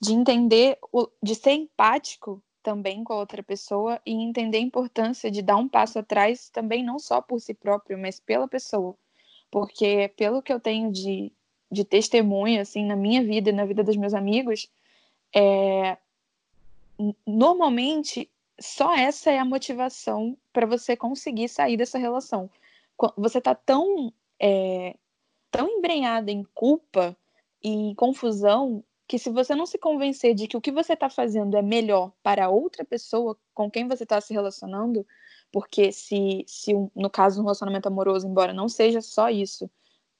[0.00, 0.78] de entender,
[1.22, 5.68] de ser empático também com a outra pessoa e entender a importância de dar um
[5.68, 8.96] passo atrás também não só por si próprio, mas pela pessoa.
[9.50, 11.30] Porque pelo que eu tenho de,
[11.70, 14.70] de testemunho, assim, na minha vida e na vida dos meus amigos,
[15.34, 15.98] é,
[17.26, 22.50] normalmente só essa é a motivação para você conseguir sair dessa relação.
[23.16, 24.96] Você tá tão é,
[25.50, 27.16] tão embrenhada em culpa
[27.62, 31.10] e em confusão que se você não se convencer de que o que você está
[31.10, 35.06] fazendo é melhor para outra pessoa com quem você está se relacionando,
[35.52, 39.70] porque se, se no caso um relacionamento amoroso, embora não seja só isso,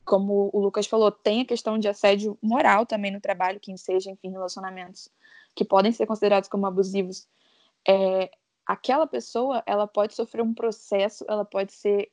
[0.04, 4.10] como o Lucas falou, tem a questão de assédio moral também no trabalho, que seja,
[4.10, 5.08] enfim, relacionamentos
[5.54, 7.26] que podem ser considerados como abusivos,
[7.86, 8.30] é,
[8.66, 12.10] aquela pessoa ela pode sofrer um processo, ela pode ser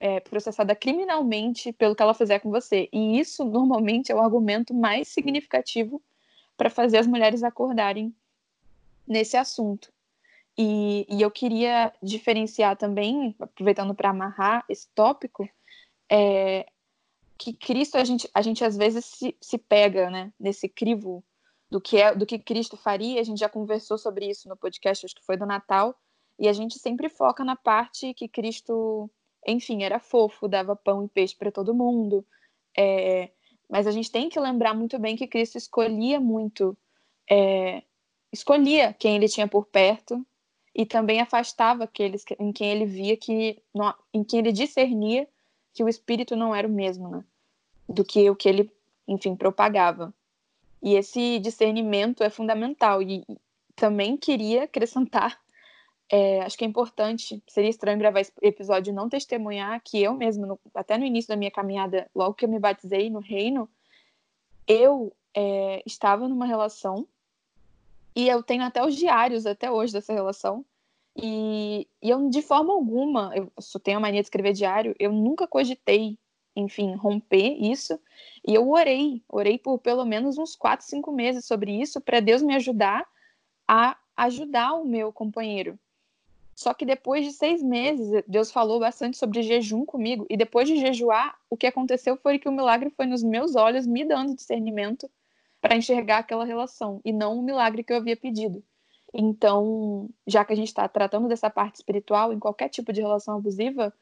[0.00, 2.88] é, processada criminalmente pelo que ela fizer com você.
[2.92, 6.00] E isso normalmente é o argumento mais significativo
[6.56, 8.14] para fazer as mulheres acordarem
[9.06, 9.92] nesse assunto.
[10.56, 15.48] E, e eu queria diferenciar também, aproveitando para amarrar esse tópico,
[16.10, 16.66] é,
[17.36, 21.22] que Cristo a gente, a gente às vezes se, se pega né, nesse crivo
[21.70, 23.20] do que é do que Cristo faria.
[23.20, 25.94] A gente já conversou sobre isso no podcast, acho que foi do Natal,
[26.38, 29.10] e a gente sempre foca na parte que Cristo,
[29.46, 32.24] enfim, era fofo, dava pão e peixe para todo mundo.
[32.76, 33.30] É,
[33.68, 36.76] mas a gente tem que lembrar muito bem que Cristo escolhia muito,
[37.28, 37.82] é,
[38.32, 40.24] escolhia quem ele tinha por perto
[40.74, 43.60] e também afastava aqueles em quem ele via que,
[44.14, 45.28] em quem ele discernia
[45.74, 47.24] que o espírito não era o mesmo, né?
[47.88, 48.70] Do que o que ele,
[49.06, 50.14] enfim, propagava.
[50.82, 53.02] E esse discernimento é fundamental.
[53.02, 53.24] E
[53.74, 55.38] também queria acrescentar,
[56.10, 60.14] é, acho que é importante, seria estranho gravar esse episódio e não testemunhar que eu
[60.14, 63.68] mesma, até no início da minha caminhada, logo que eu me batizei no reino,
[64.66, 67.06] eu é, estava numa relação
[68.14, 70.64] e eu tenho até os diários até hoje dessa relação.
[71.16, 75.12] E, e eu, de forma alguma, eu só tenho a mania de escrever diário, eu
[75.12, 76.18] nunca cogitei
[76.58, 77.98] enfim, romper isso.
[78.46, 82.42] E eu orei, orei por pelo menos uns quatro, cinco meses sobre isso, para Deus
[82.42, 83.06] me ajudar
[83.66, 85.78] a ajudar o meu companheiro.
[86.54, 90.26] Só que depois de seis meses, Deus falou bastante sobre jejum comigo.
[90.28, 93.86] E depois de jejuar, o que aconteceu foi que o milagre foi nos meus olhos,
[93.86, 95.08] me dando discernimento
[95.60, 98.62] para enxergar aquela relação, e não o milagre que eu havia pedido.
[99.14, 103.36] Então, já que a gente está tratando dessa parte espiritual, em qualquer tipo de relação
[103.36, 103.92] abusiva,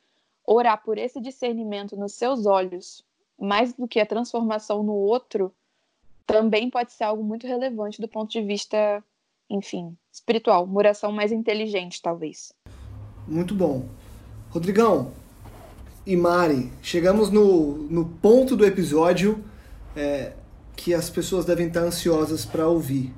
[0.46, 3.04] orar por esse discernimento nos seus olhos,
[3.38, 5.52] mais do que a transformação no outro,
[6.26, 9.02] também pode ser algo muito relevante do ponto de vista,
[9.50, 12.52] enfim, espiritual, uma oração mais inteligente, talvez.
[13.26, 13.88] Muito bom.
[14.50, 15.12] Rodrigão
[16.06, 19.44] e Mari, chegamos no, no ponto do episódio
[19.94, 20.32] é,
[20.76, 23.12] que as pessoas devem estar ansiosas para ouvir.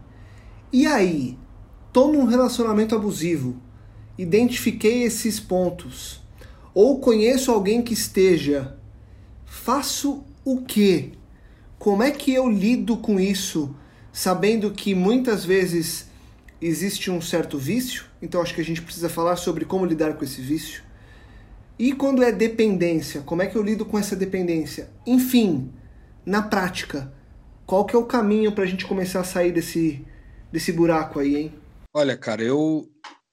[0.73, 1.39] E aí,
[1.93, 3.57] tô num relacionamento abusivo,
[4.17, 6.23] identifiquei esses pontos
[6.79, 8.79] ou conheço alguém que esteja,
[9.45, 11.11] faço o quê?
[11.77, 13.75] Como é que eu lido com isso,
[14.13, 16.09] sabendo que muitas vezes
[16.63, 18.05] existe um certo vício?
[18.23, 20.85] Então acho que a gente precisa falar sobre como lidar com esse vício.
[21.77, 24.89] E quando é dependência, como é que eu lido com essa dependência?
[25.05, 25.73] Enfim,
[26.25, 27.13] na prática,
[27.67, 30.07] qual que é o caminho para a gente começar a sair desse,
[30.53, 31.55] desse buraco aí, hein?
[31.93, 32.89] Olha, cara, eu,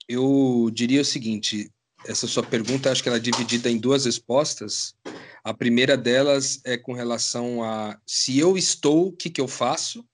[0.09, 1.69] eu diria o seguinte:
[2.07, 4.95] essa sua pergunta, acho que ela é dividida em duas respostas.
[5.43, 10.05] A primeira delas é com relação a se eu estou, o que, que eu faço?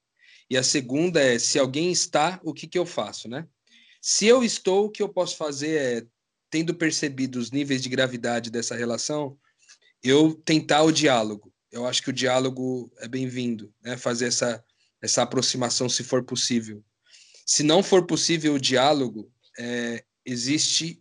[0.49, 3.47] E a segunda é se alguém está, o que, que eu faço, né?
[4.01, 6.05] Se eu estou, o que eu posso fazer é,
[6.49, 9.37] tendo percebido os níveis de gravidade dessa relação,
[10.03, 11.53] eu tentar o diálogo.
[11.71, 13.95] Eu acho que o diálogo é bem-vindo, né?
[13.95, 14.63] Fazer essa,
[15.01, 16.83] essa aproximação se for possível.
[17.45, 21.01] Se não for possível o diálogo, é, existe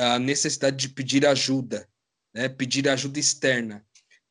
[0.00, 1.86] a necessidade de pedir ajuda,
[2.34, 2.48] né?
[2.48, 3.84] Pedir ajuda externa.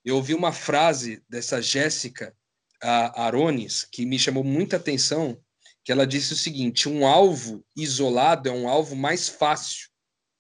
[0.04, 2.36] Eu ouvi uma frase dessa Jéssica
[2.82, 5.40] Arones que me chamou muita atenção,
[5.84, 9.90] que ela disse o seguinte: um alvo isolado é um alvo mais fácil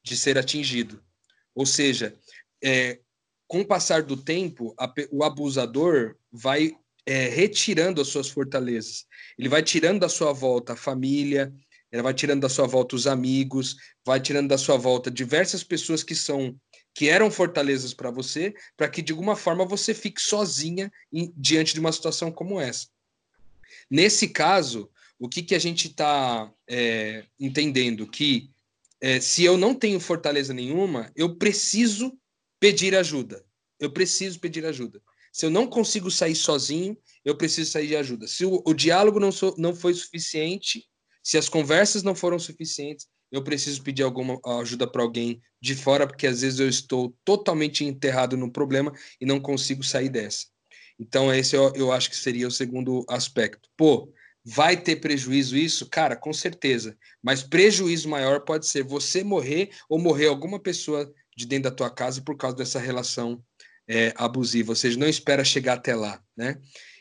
[0.03, 1.03] de ser atingido.
[1.53, 2.15] Ou seja,
[2.63, 2.99] é,
[3.47, 6.71] com o passar do tempo, a, o abusador vai
[7.05, 9.05] é, retirando as suas fortalezas.
[9.37, 11.53] Ele vai tirando da sua volta a família,
[11.91, 16.03] ele vai tirando da sua volta os amigos, vai tirando da sua volta diversas pessoas
[16.03, 16.55] que são
[16.93, 21.73] que eram fortalezas para você, para que de alguma forma você fique sozinha em, diante
[21.73, 22.87] de uma situação como essa.
[23.89, 28.07] Nesse caso, o que, que a gente está é, entendendo?
[28.07, 28.49] Que
[28.99, 32.17] é, se eu não tenho fortaleza nenhuma, eu preciso
[32.59, 33.45] pedir ajuda.
[33.79, 35.01] Eu preciso pedir ajuda.
[35.31, 38.27] Se eu não consigo sair sozinho, eu preciso sair de ajuda.
[38.27, 40.88] Se o, o diálogo não, so, não foi suficiente,
[41.29, 46.07] se as conversas não foram suficientes, eu preciso pedir alguma ajuda para alguém de fora,
[46.07, 50.47] porque às vezes eu estou totalmente enterrado no problema e não consigo sair dessa.
[50.99, 53.69] Então, esse eu, eu acho que seria o segundo aspecto.
[53.77, 54.11] Pô,
[54.43, 55.87] vai ter prejuízo isso?
[55.87, 56.97] Cara, com certeza.
[57.21, 61.91] Mas prejuízo maior pode ser você morrer ou morrer alguma pessoa de dentro da tua
[61.91, 63.39] casa por causa dessa relação
[63.87, 64.71] é, abusiva.
[64.71, 66.59] Ou seja, não espera chegar até lá, né?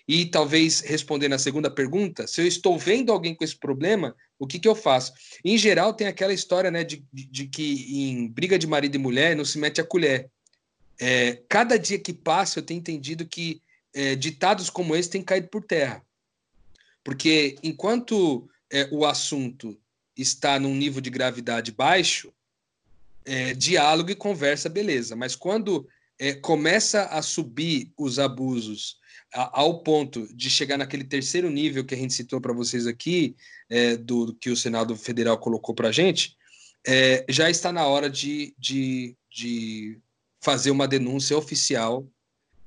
[0.08, 4.46] E talvez respondendo a segunda pergunta, se eu estou vendo alguém com esse problema, o
[4.46, 5.12] que, que eu faço?
[5.44, 8.98] Em geral, tem aquela história né, de, de, de que em briga de marido e
[8.98, 10.30] mulher não se mete a colher.
[10.98, 13.60] É, cada dia que passa, eu tenho entendido que
[13.94, 16.02] é, ditados como esse têm caído por terra.
[17.04, 19.78] Porque enquanto é, o assunto
[20.16, 22.32] está num nível de gravidade baixo,
[23.26, 25.14] é, diálogo e conversa, beleza.
[25.14, 25.86] Mas quando
[26.18, 28.97] é, começa a subir os abusos
[29.32, 33.36] ao ponto de chegar naquele terceiro nível que a gente citou para vocês aqui,
[33.68, 36.36] é, do, que o Senado Federal colocou para a gente,
[36.86, 39.98] é, já está na hora de, de, de
[40.40, 42.06] fazer uma denúncia oficial,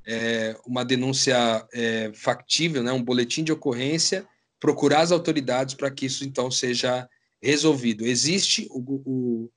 [0.06, 4.28] é, uma denúncia é, factível, né, um boletim de ocorrência,
[4.60, 7.10] procurar as autoridades para que isso então seja
[7.42, 8.06] resolvido.
[8.06, 9.52] Existe o, o,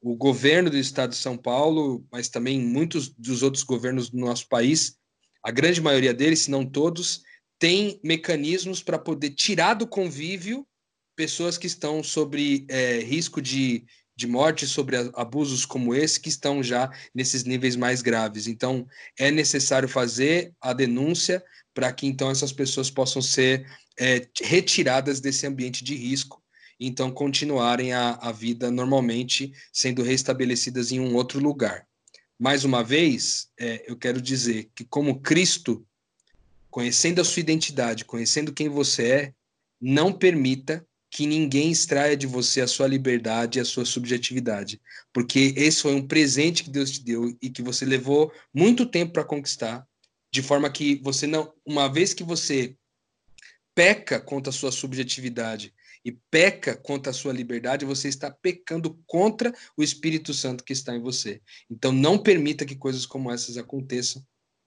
[0.00, 4.48] o governo do estado de São Paulo, mas também muitos dos outros governos do nosso
[4.48, 4.96] país
[5.44, 7.22] a grande maioria deles, se não todos,
[7.58, 10.66] tem mecanismos para poder tirar do convívio
[11.14, 13.84] pessoas que estão sobre é, risco de,
[14.16, 18.46] de morte, sobre abusos como esse, que estão já nesses níveis mais graves.
[18.46, 18.86] Então,
[19.18, 23.66] é necessário fazer a denúncia para que então essas pessoas possam ser
[23.98, 26.42] é, retiradas desse ambiente de risco
[26.78, 31.86] então continuarem a, a vida normalmente sendo restabelecidas em um outro lugar
[32.38, 35.86] mais uma vez, é, eu quero dizer que, como Cristo,
[36.70, 39.34] conhecendo a sua identidade, conhecendo quem você é,
[39.80, 44.80] não permita que ninguém extraia de você a sua liberdade e a sua subjetividade,
[45.12, 49.12] porque esse foi um presente que Deus te deu e que você levou muito tempo
[49.12, 49.86] para conquistar,
[50.32, 52.76] de forma que você não, uma vez que você
[53.76, 55.72] peca contra a sua subjetividade
[56.04, 60.94] e peca contra a sua liberdade, você está pecando contra o Espírito Santo que está
[60.94, 61.40] em você.
[61.70, 64.22] Então não permita que coisas como essas aconteçam.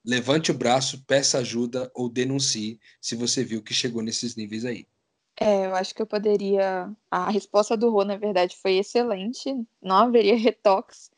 [0.06, 4.88] Levante o braço, peça ajuda ou denuncie se você viu que chegou nesses níveis aí.
[5.40, 6.92] É, eu acho que eu poderia.
[7.12, 9.54] A resposta do Rô, na verdade, foi excelente.
[9.82, 11.12] Não haveria retoques.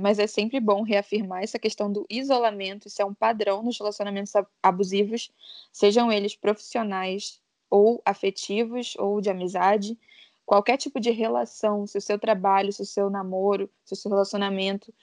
[0.00, 2.88] Mas é sempre bom reafirmar essa questão do isolamento.
[2.88, 5.30] Isso é um padrão nos relacionamentos abusivos,
[5.70, 7.38] sejam eles profissionais,
[7.74, 9.98] ou afetivos ou de amizade,
[10.46, 14.12] qualquer tipo de relação, se o seu trabalho, se o seu namoro, se o seu
[14.12, 14.94] relacionamento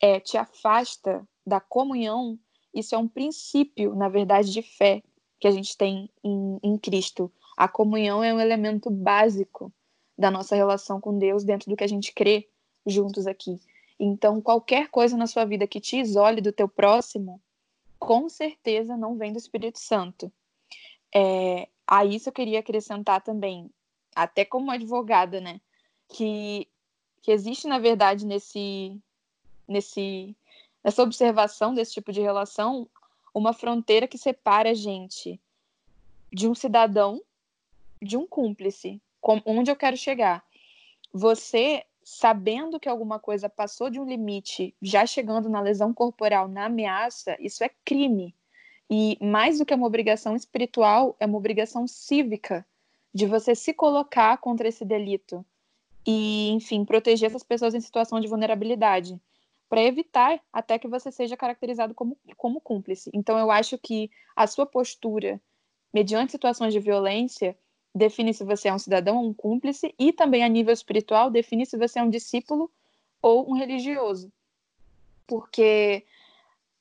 [0.00, 2.38] é, te afasta da comunhão,
[2.72, 5.02] isso é um princípio, na verdade, de fé
[5.38, 7.30] que a gente tem em, em Cristo.
[7.58, 9.70] A comunhão é um elemento básico
[10.16, 12.48] da nossa relação com Deus dentro do que a gente crê
[12.86, 13.60] juntos aqui.
[14.00, 17.38] Então, qualquer coisa na sua vida que te isole do teu próximo,
[17.98, 20.32] com certeza não vem do Espírito Santo.
[21.14, 23.70] É, a isso eu queria acrescentar também,
[24.14, 25.60] até como advogada, né,
[26.08, 26.68] que,
[27.22, 29.00] que existe, na verdade, nesse,
[29.66, 30.36] nesse,
[30.82, 32.88] nessa observação desse tipo de relação,
[33.34, 35.40] uma fronteira que separa a gente
[36.32, 37.20] de um cidadão
[38.00, 39.00] de um cúmplice.
[39.20, 40.44] Com, onde eu quero chegar?
[41.12, 46.66] Você, sabendo que alguma coisa passou de um limite, já chegando na lesão corporal, na
[46.66, 48.34] ameaça, isso é crime.
[48.90, 52.66] E mais do que uma obrigação espiritual, é uma obrigação cívica
[53.12, 55.44] de você se colocar contra esse delito
[56.06, 59.18] e, enfim, proteger essas pessoas em situação de vulnerabilidade.
[59.68, 63.10] para evitar até que você seja caracterizado como, como cúmplice.
[63.12, 65.40] Então, eu acho que a sua postura,
[65.92, 67.56] mediante situações de violência,
[67.92, 71.66] define se você é um cidadão ou um cúmplice, e também a nível espiritual, define
[71.66, 72.70] se você é um discípulo
[73.20, 74.30] ou um religioso.
[75.26, 76.04] Porque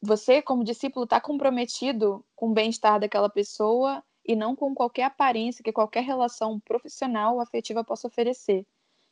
[0.03, 5.63] você, como discípulo, está comprometido com o bem-estar daquela pessoa e não com qualquer aparência
[5.63, 8.65] que qualquer relação profissional ou afetiva possa oferecer.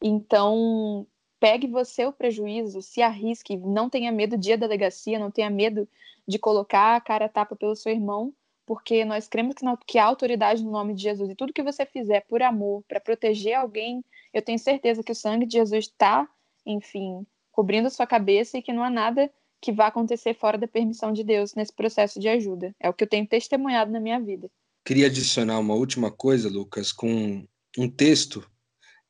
[0.04, 1.08] Então,
[1.40, 5.88] pegue você o prejuízo, se arrisque, não tenha medo ir à delegacia, não tenha medo
[6.28, 8.34] de colocar a cara a tapa pelo seu irmão,
[8.66, 11.86] porque nós cremos que, que a autoridade no nome de Jesus e tudo que você
[11.86, 16.28] fizer por amor, para proteger alguém, eu tenho certeza que o sangue de Jesus está,
[16.66, 19.32] enfim, cobrindo a sua cabeça e que não há nada
[19.62, 22.74] que vá acontecer fora da permissão de Deus nesse processo de ajuda.
[22.80, 24.50] É o que eu tenho testemunhado na minha vida.
[24.84, 27.46] Queria adicionar uma última coisa, Lucas, com
[27.78, 28.44] um texto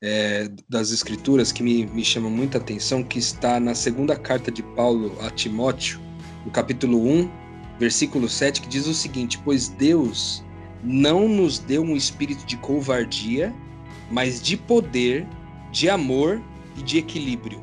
[0.04, 4.62] é, das Escrituras que me, me chama muita atenção, que está na segunda carta de
[4.62, 6.02] Paulo a Timóteo,
[6.46, 7.30] no capítulo 1,
[7.80, 10.44] versículo 7, que diz o seguinte: Pois Deus
[10.84, 13.54] não nos deu um espírito de covardia,
[14.10, 15.26] mas de poder,
[15.72, 16.42] de amor
[16.78, 17.62] e de equilíbrio.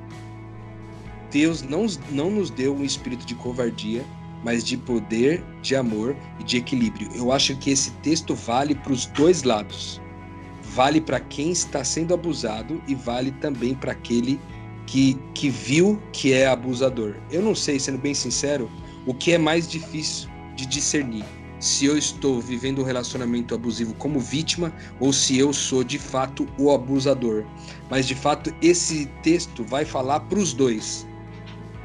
[1.30, 4.04] Deus não, não nos deu um espírito de covardia,
[4.42, 7.08] mas de poder, de amor e de equilíbrio.
[7.14, 10.00] Eu acho que esse texto vale para os dois lados.
[10.62, 14.38] Vale para quem está sendo abusado e vale também para aquele
[14.86, 17.16] que, que viu que é abusador.
[17.30, 18.70] Eu não sei, sendo bem sincero,
[19.06, 21.24] o que é mais difícil de discernir.
[21.58, 26.46] Se eu estou vivendo um relacionamento abusivo como vítima ou se eu sou de fato
[26.56, 27.44] o abusador.
[27.90, 31.07] Mas de fato, esse texto vai falar para os dois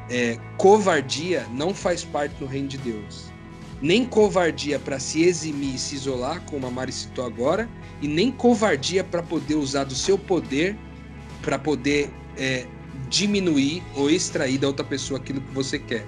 [0.10, 3.32] é, covardia não faz parte do reino de Deus.
[3.82, 7.70] Nem covardia para se eximir e se isolar, como a Mari citou agora,
[8.02, 10.78] e nem covardia para poder usar do seu poder
[11.44, 12.66] para poder é,
[13.10, 16.08] diminuir ou extrair da outra pessoa aquilo que você quer.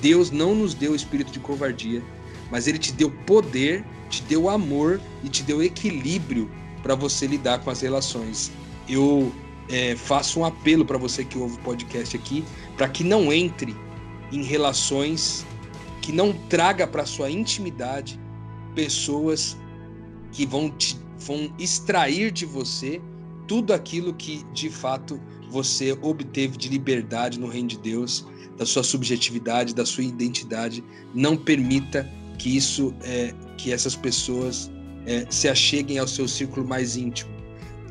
[0.00, 2.02] Deus não nos deu o espírito de covardia,
[2.50, 6.50] mas Ele te deu poder, te deu amor e te deu equilíbrio
[6.82, 8.50] para você lidar com as relações.
[8.88, 9.32] Eu
[9.68, 12.44] é, faço um apelo para você que ouve o podcast aqui,
[12.76, 13.76] para que não entre
[14.32, 15.46] em relações
[16.00, 18.18] que não traga para sua intimidade
[18.74, 19.56] pessoas
[20.32, 23.00] que vão te vão extrair de você
[23.46, 28.82] tudo aquilo que de fato você obteve de liberdade no reino de Deus, da sua
[28.82, 30.84] subjetividade, da sua identidade.
[31.12, 32.08] Não permita
[32.38, 34.70] que isso, é, que essas pessoas
[35.04, 37.30] é, se acheguem ao seu círculo mais íntimo.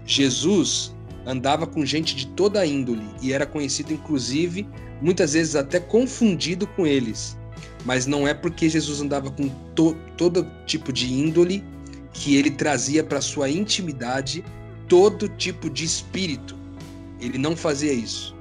[0.06, 0.96] Jesus
[1.30, 4.68] andava com gente de toda índole e era conhecido, inclusive,
[5.00, 7.38] muitas vezes até confundido com eles.
[7.86, 11.64] Mas não é porque Jesus andava com to todo tipo de índole
[12.12, 14.44] que ele trazia para sua intimidade
[14.88, 16.58] todo tipo de espírito.
[17.22, 18.36] Ele não fazia isso.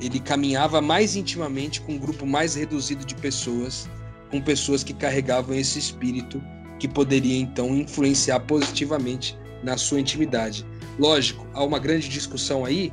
[0.00, 3.90] Ele caminhava mais intimamente com um grupo mais reduzido de pessoas,
[4.30, 6.40] com pessoas que carregavam esse espírito
[6.78, 10.64] que poderia então influenciar positivamente na sua intimidade.
[10.98, 12.92] Lógico, há uma grande discussão aí,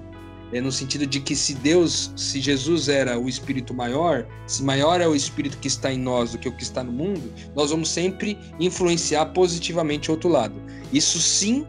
[0.54, 5.02] é, no sentido de que se Deus, se Jesus era o espírito maior, se maior
[5.02, 7.72] é o espírito que está em nós do que o que está no mundo, nós
[7.72, 10.56] vamos sempre influenciar positivamente o outro lado.
[10.94, 11.66] Isso sim,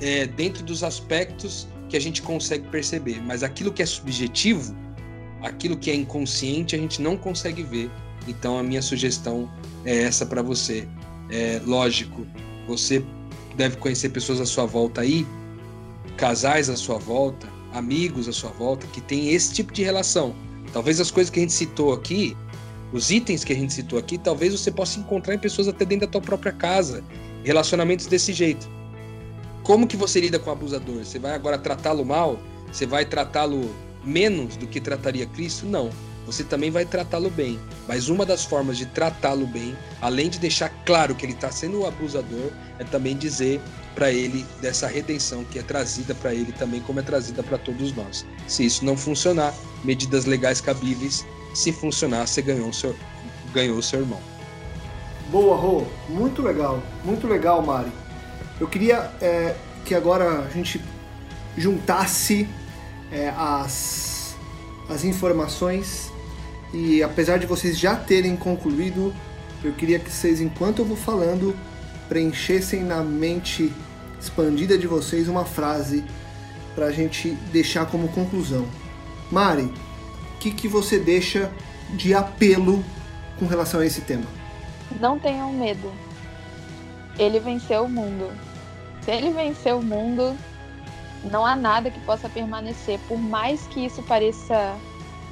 [0.00, 4.76] é, dentro dos aspectos que a gente consegue perceber, mas aquilo que é subjetivo,
[5.42, 7.88] aquilo que é inconsciente, a gente não consegue ver.
[8.26, 9.50] Então a minha sugestão
[9.84, 10.86] é essa para você.
[11.30, 12.26] É, lógico,
[12.66, 13.02] você
[13.56, 15.26] deve conhecer pessoas à sua volta aí
[16.16, 20.34] casais à sua volta, amigos à sua volta que tem esse tipo de relação.
[20.72, 22.36] Talvez as coisas que a gente citou aqui,
[22.92, 26.06] os itens que a gente citou aqui, talvez você possa encontrar em pessoas até dentro
[26.06, 27.04] da tua própria casa,
[27.44, 28.68] relacionamentos desse jeito.
[29.62, 31.04] Como que você lida com o abusador?
[31.04, 32.38] Você vai agora tratá-lo mal?
[32.72, 33.70] Você vai tratá-lo
[34.04, 35.66] menos do que trataria Cristo?
[35.66, 35.90] Não.
[36.24, 37.58] Você também vai tratá-lo bem.
[37.86, 41.80] Mas uma das formas de tratá-lo bem, além de deixar claro que ele está sendo
[41.80, 43.60] o abusador, é também dizer
[43.98, 47.92] para ele dessa redenção que é trazida para ele também como é trazida para todos
[47.96, 48.24] nós.
[48.46, 51.26] Se isso não funcionar, medidas legais cabíveis.
[51.52, 52.94] Se funcionar, você ganhou o seu,
[53.52, 54.20] ganhou o seu irmão.
[55.32, 55.84] Boa, Rô.
[56.08, 56.80] Muito legal.
[57.04, 57.90] Muito legal, Mari.
[58.60, 60.80] Eu queria é, que agora a gente
[61.56, 62.48] juntasse
[63.10, 64.36] é, as,
[64.88, 66.12] as informações
[66.72, 69.12] e apesar de vocês já terem concluído,
[69.64, 71.56] eu queria que vocês, enquanto eu vou falando,
[72.08, 73.72] preenchessem na mente
[74.20, 76.04] expandida de vocês uma frase
[76.74, 78.66] para a gente deixar como conclusão.
[79.30, 79.72] Mari,
[80.34, 81.50] o que, que você deixa
[81.90, 82.84] de apelo
[83.38, 84.26] com relação a esse tema?
[85.00, 85.92] Não tenham medo.
[87.18, 88.30] Ele venceu o mundo.
[89.02, 90.36] Se ele venceu o mundo,
[91.24, 94.76] não há nada que possa permanecer, por mais que isso pareça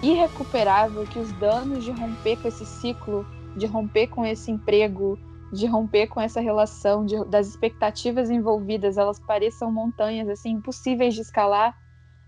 [0.03, 3.27] irrecuperável que os danos de romper com esse ciclo,
[3.57, 5.19] de romper com esse emprego,
[5.53, 11.21] de romper com essa relação, de, das expectativas envolvidas, elas pareçam montanhas assim impossíveis de
[11.21, 11.77] escalar,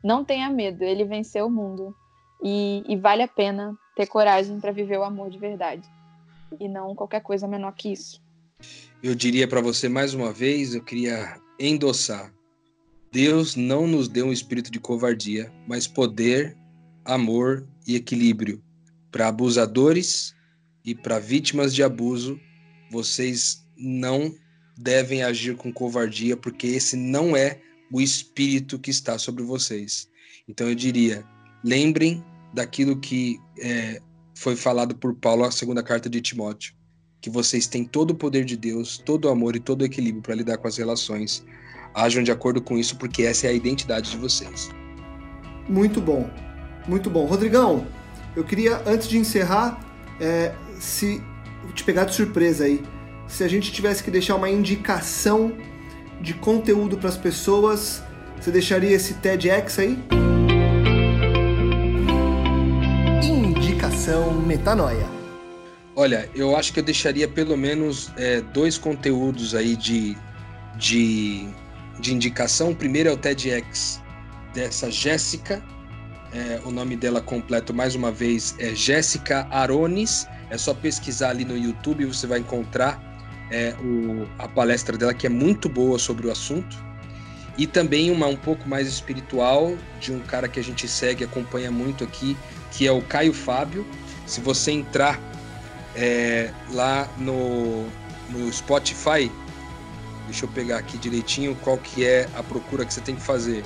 [0.02, 1.94] não tenha medo, ele venceu o mundo.
[2.42, 5.88] E, e vale a pena ter coragem para viver o amor de verdade.
[6.60, 8.22] E não qualquer coisa menor que isso.
[9.02, 12.32] Eu diria para você mais uma vez, eu queria endossar.
[13.10, 16.56] Deus não nos deu um espírito de covardia, mas poder,
[17.04, 18.62] amor e equilíbrio.
[19.10, 20.34] Para abusadores
[20.84, 22.38] e para vítimas de abuso,
[22.90, 24.34] vocês não
[24.76, 27.60] devem agir com covardia, porque esse não é
[27.90, 30.08] o espírito que está sobre vocês.
[30.48, 31.24] Então eu diria:
[31.64, 32.24] lembrem
[32.54, 34.00] daquilo que é,
[34.34, 36.74] foi falado por Paulo na segunda carta de Timóteo,
[37.20, 40.22] que vocês têm todo o poder de Deus, todo o amor e todo o equilíbrio
[40.22, 41.44] para lidar com as relações.
[41.94, 44.68] Ajam de acordo com isso, porque essa é a identidade de vocês.
[45.68, 46.30] Muito bom,
[46.86, 47.26] muito bom.
[47.26, 47.86] Rodrigão,
[48.36, 49.80] eu queria, antes de encerrar,
[50.20, 51.20] é, se
[51.78, 52.82] te pegar de surpresa aí,
[53.26, 55.52] se a gente tivesse que deixar uma indicação
[56.20, 58.02] de conteúdo para as pessoas,
[58.38, 59.98] você deixaria esse TEDx aí?
[63.22, 65.06] Indicação Metanoia.
[65.94, 70.16] Olha, eu acho que eu deixaria pelo menos é, dois conteúdos aí de,
[70.76, 71.48] de,
[72.00, 72.70] de indicação.
[72.70, 74.00] O primeiro é o TEDx
[74.52, 75.62] dessa Jéssica.
[76.32, 80.26] É, o nome dela completo, mais uma vez, é Jéssica Arones.
[80.50, 83.00] É só pesquisar ali no YouTube você vai encontrar
[83.50, 86.76] é, o, a palestra dela, que é muito boa sobre o assunto.
[87.56, 91.70] E também uma um pouco mais espiritual, de um cara que a gente segue, acompanha
[91.70, 92.36] muito aqui,
[92.70, 93.84] que é o Caio Fábio.
[94.26, 95.18] Se você entrar
[95.96, 97.86] é, lá no,
[98.30, 99.30] no Spotify,
[100.26, 103.64] deixa eu pegar aqui direitinho qual que é a procura que você tem que fazer.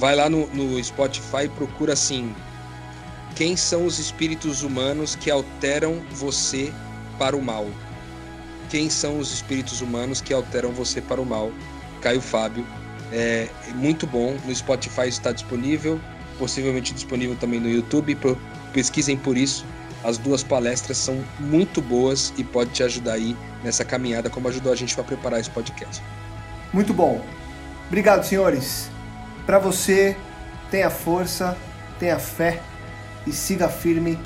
[0.00, 2.34] Vai lá no, no Spotify e procura assim,
[3.36, 6.72] quem são os espíritos humanos que alteram você
[7.18, 7.66] para o mal?
[8.70, 11.52] Quem são os espíritos humanos que alteram você para o mal?
[12.00, 12.66] Caio Fábio.
[13.12, 14.38] É, muito bom.
[14.46, 16.00] No Spotify está disponível,
[16.38, 18.16] possivelmente disponível também no YouTube.
[18.72, 19.66] Pesquisem por isso.
[20.02, 24.72] As duas palestras são muito boas e pode te ajudar aí nessa caminhada, como ajudou
[24.72, 26.02] a gente para preparar esse podcast.
[26.72, 27.22] Muito bom.
[27.86, 28.88] Obrigado, senhores.
[29.46, 30.16] Para você,
[30.70, 31.56] tenha força,
[31.98, 32.60] tenha fé
[33.26, 34.18] e siga firme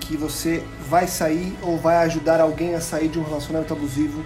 [0.00, 4.24] que você vai sair ou vai ajudar alguém a sair de um relacionamento abusivo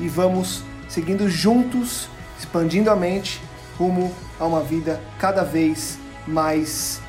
[0.00, 3.40] e vamos seguindo juntos, expandindo a mente
[3.78, 7.00] rumo a uma vida cada vez mais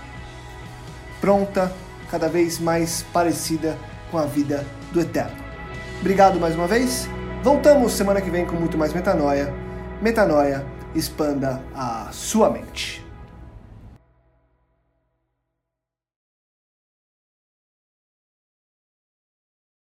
[1.20, 1.72] pronta,
[2.10, 3.78] cada vez mais parecida
[4.12, 5.36] com a vida do eterno.
[6.00, 7.10] Obrigado mais uma vez.
[7.44, 9.54] Voltamos semana que vem com muito mais metanoia.
[10.02, 10.66] Metanoia,
[10.96, 12.99] expanda a sua mente.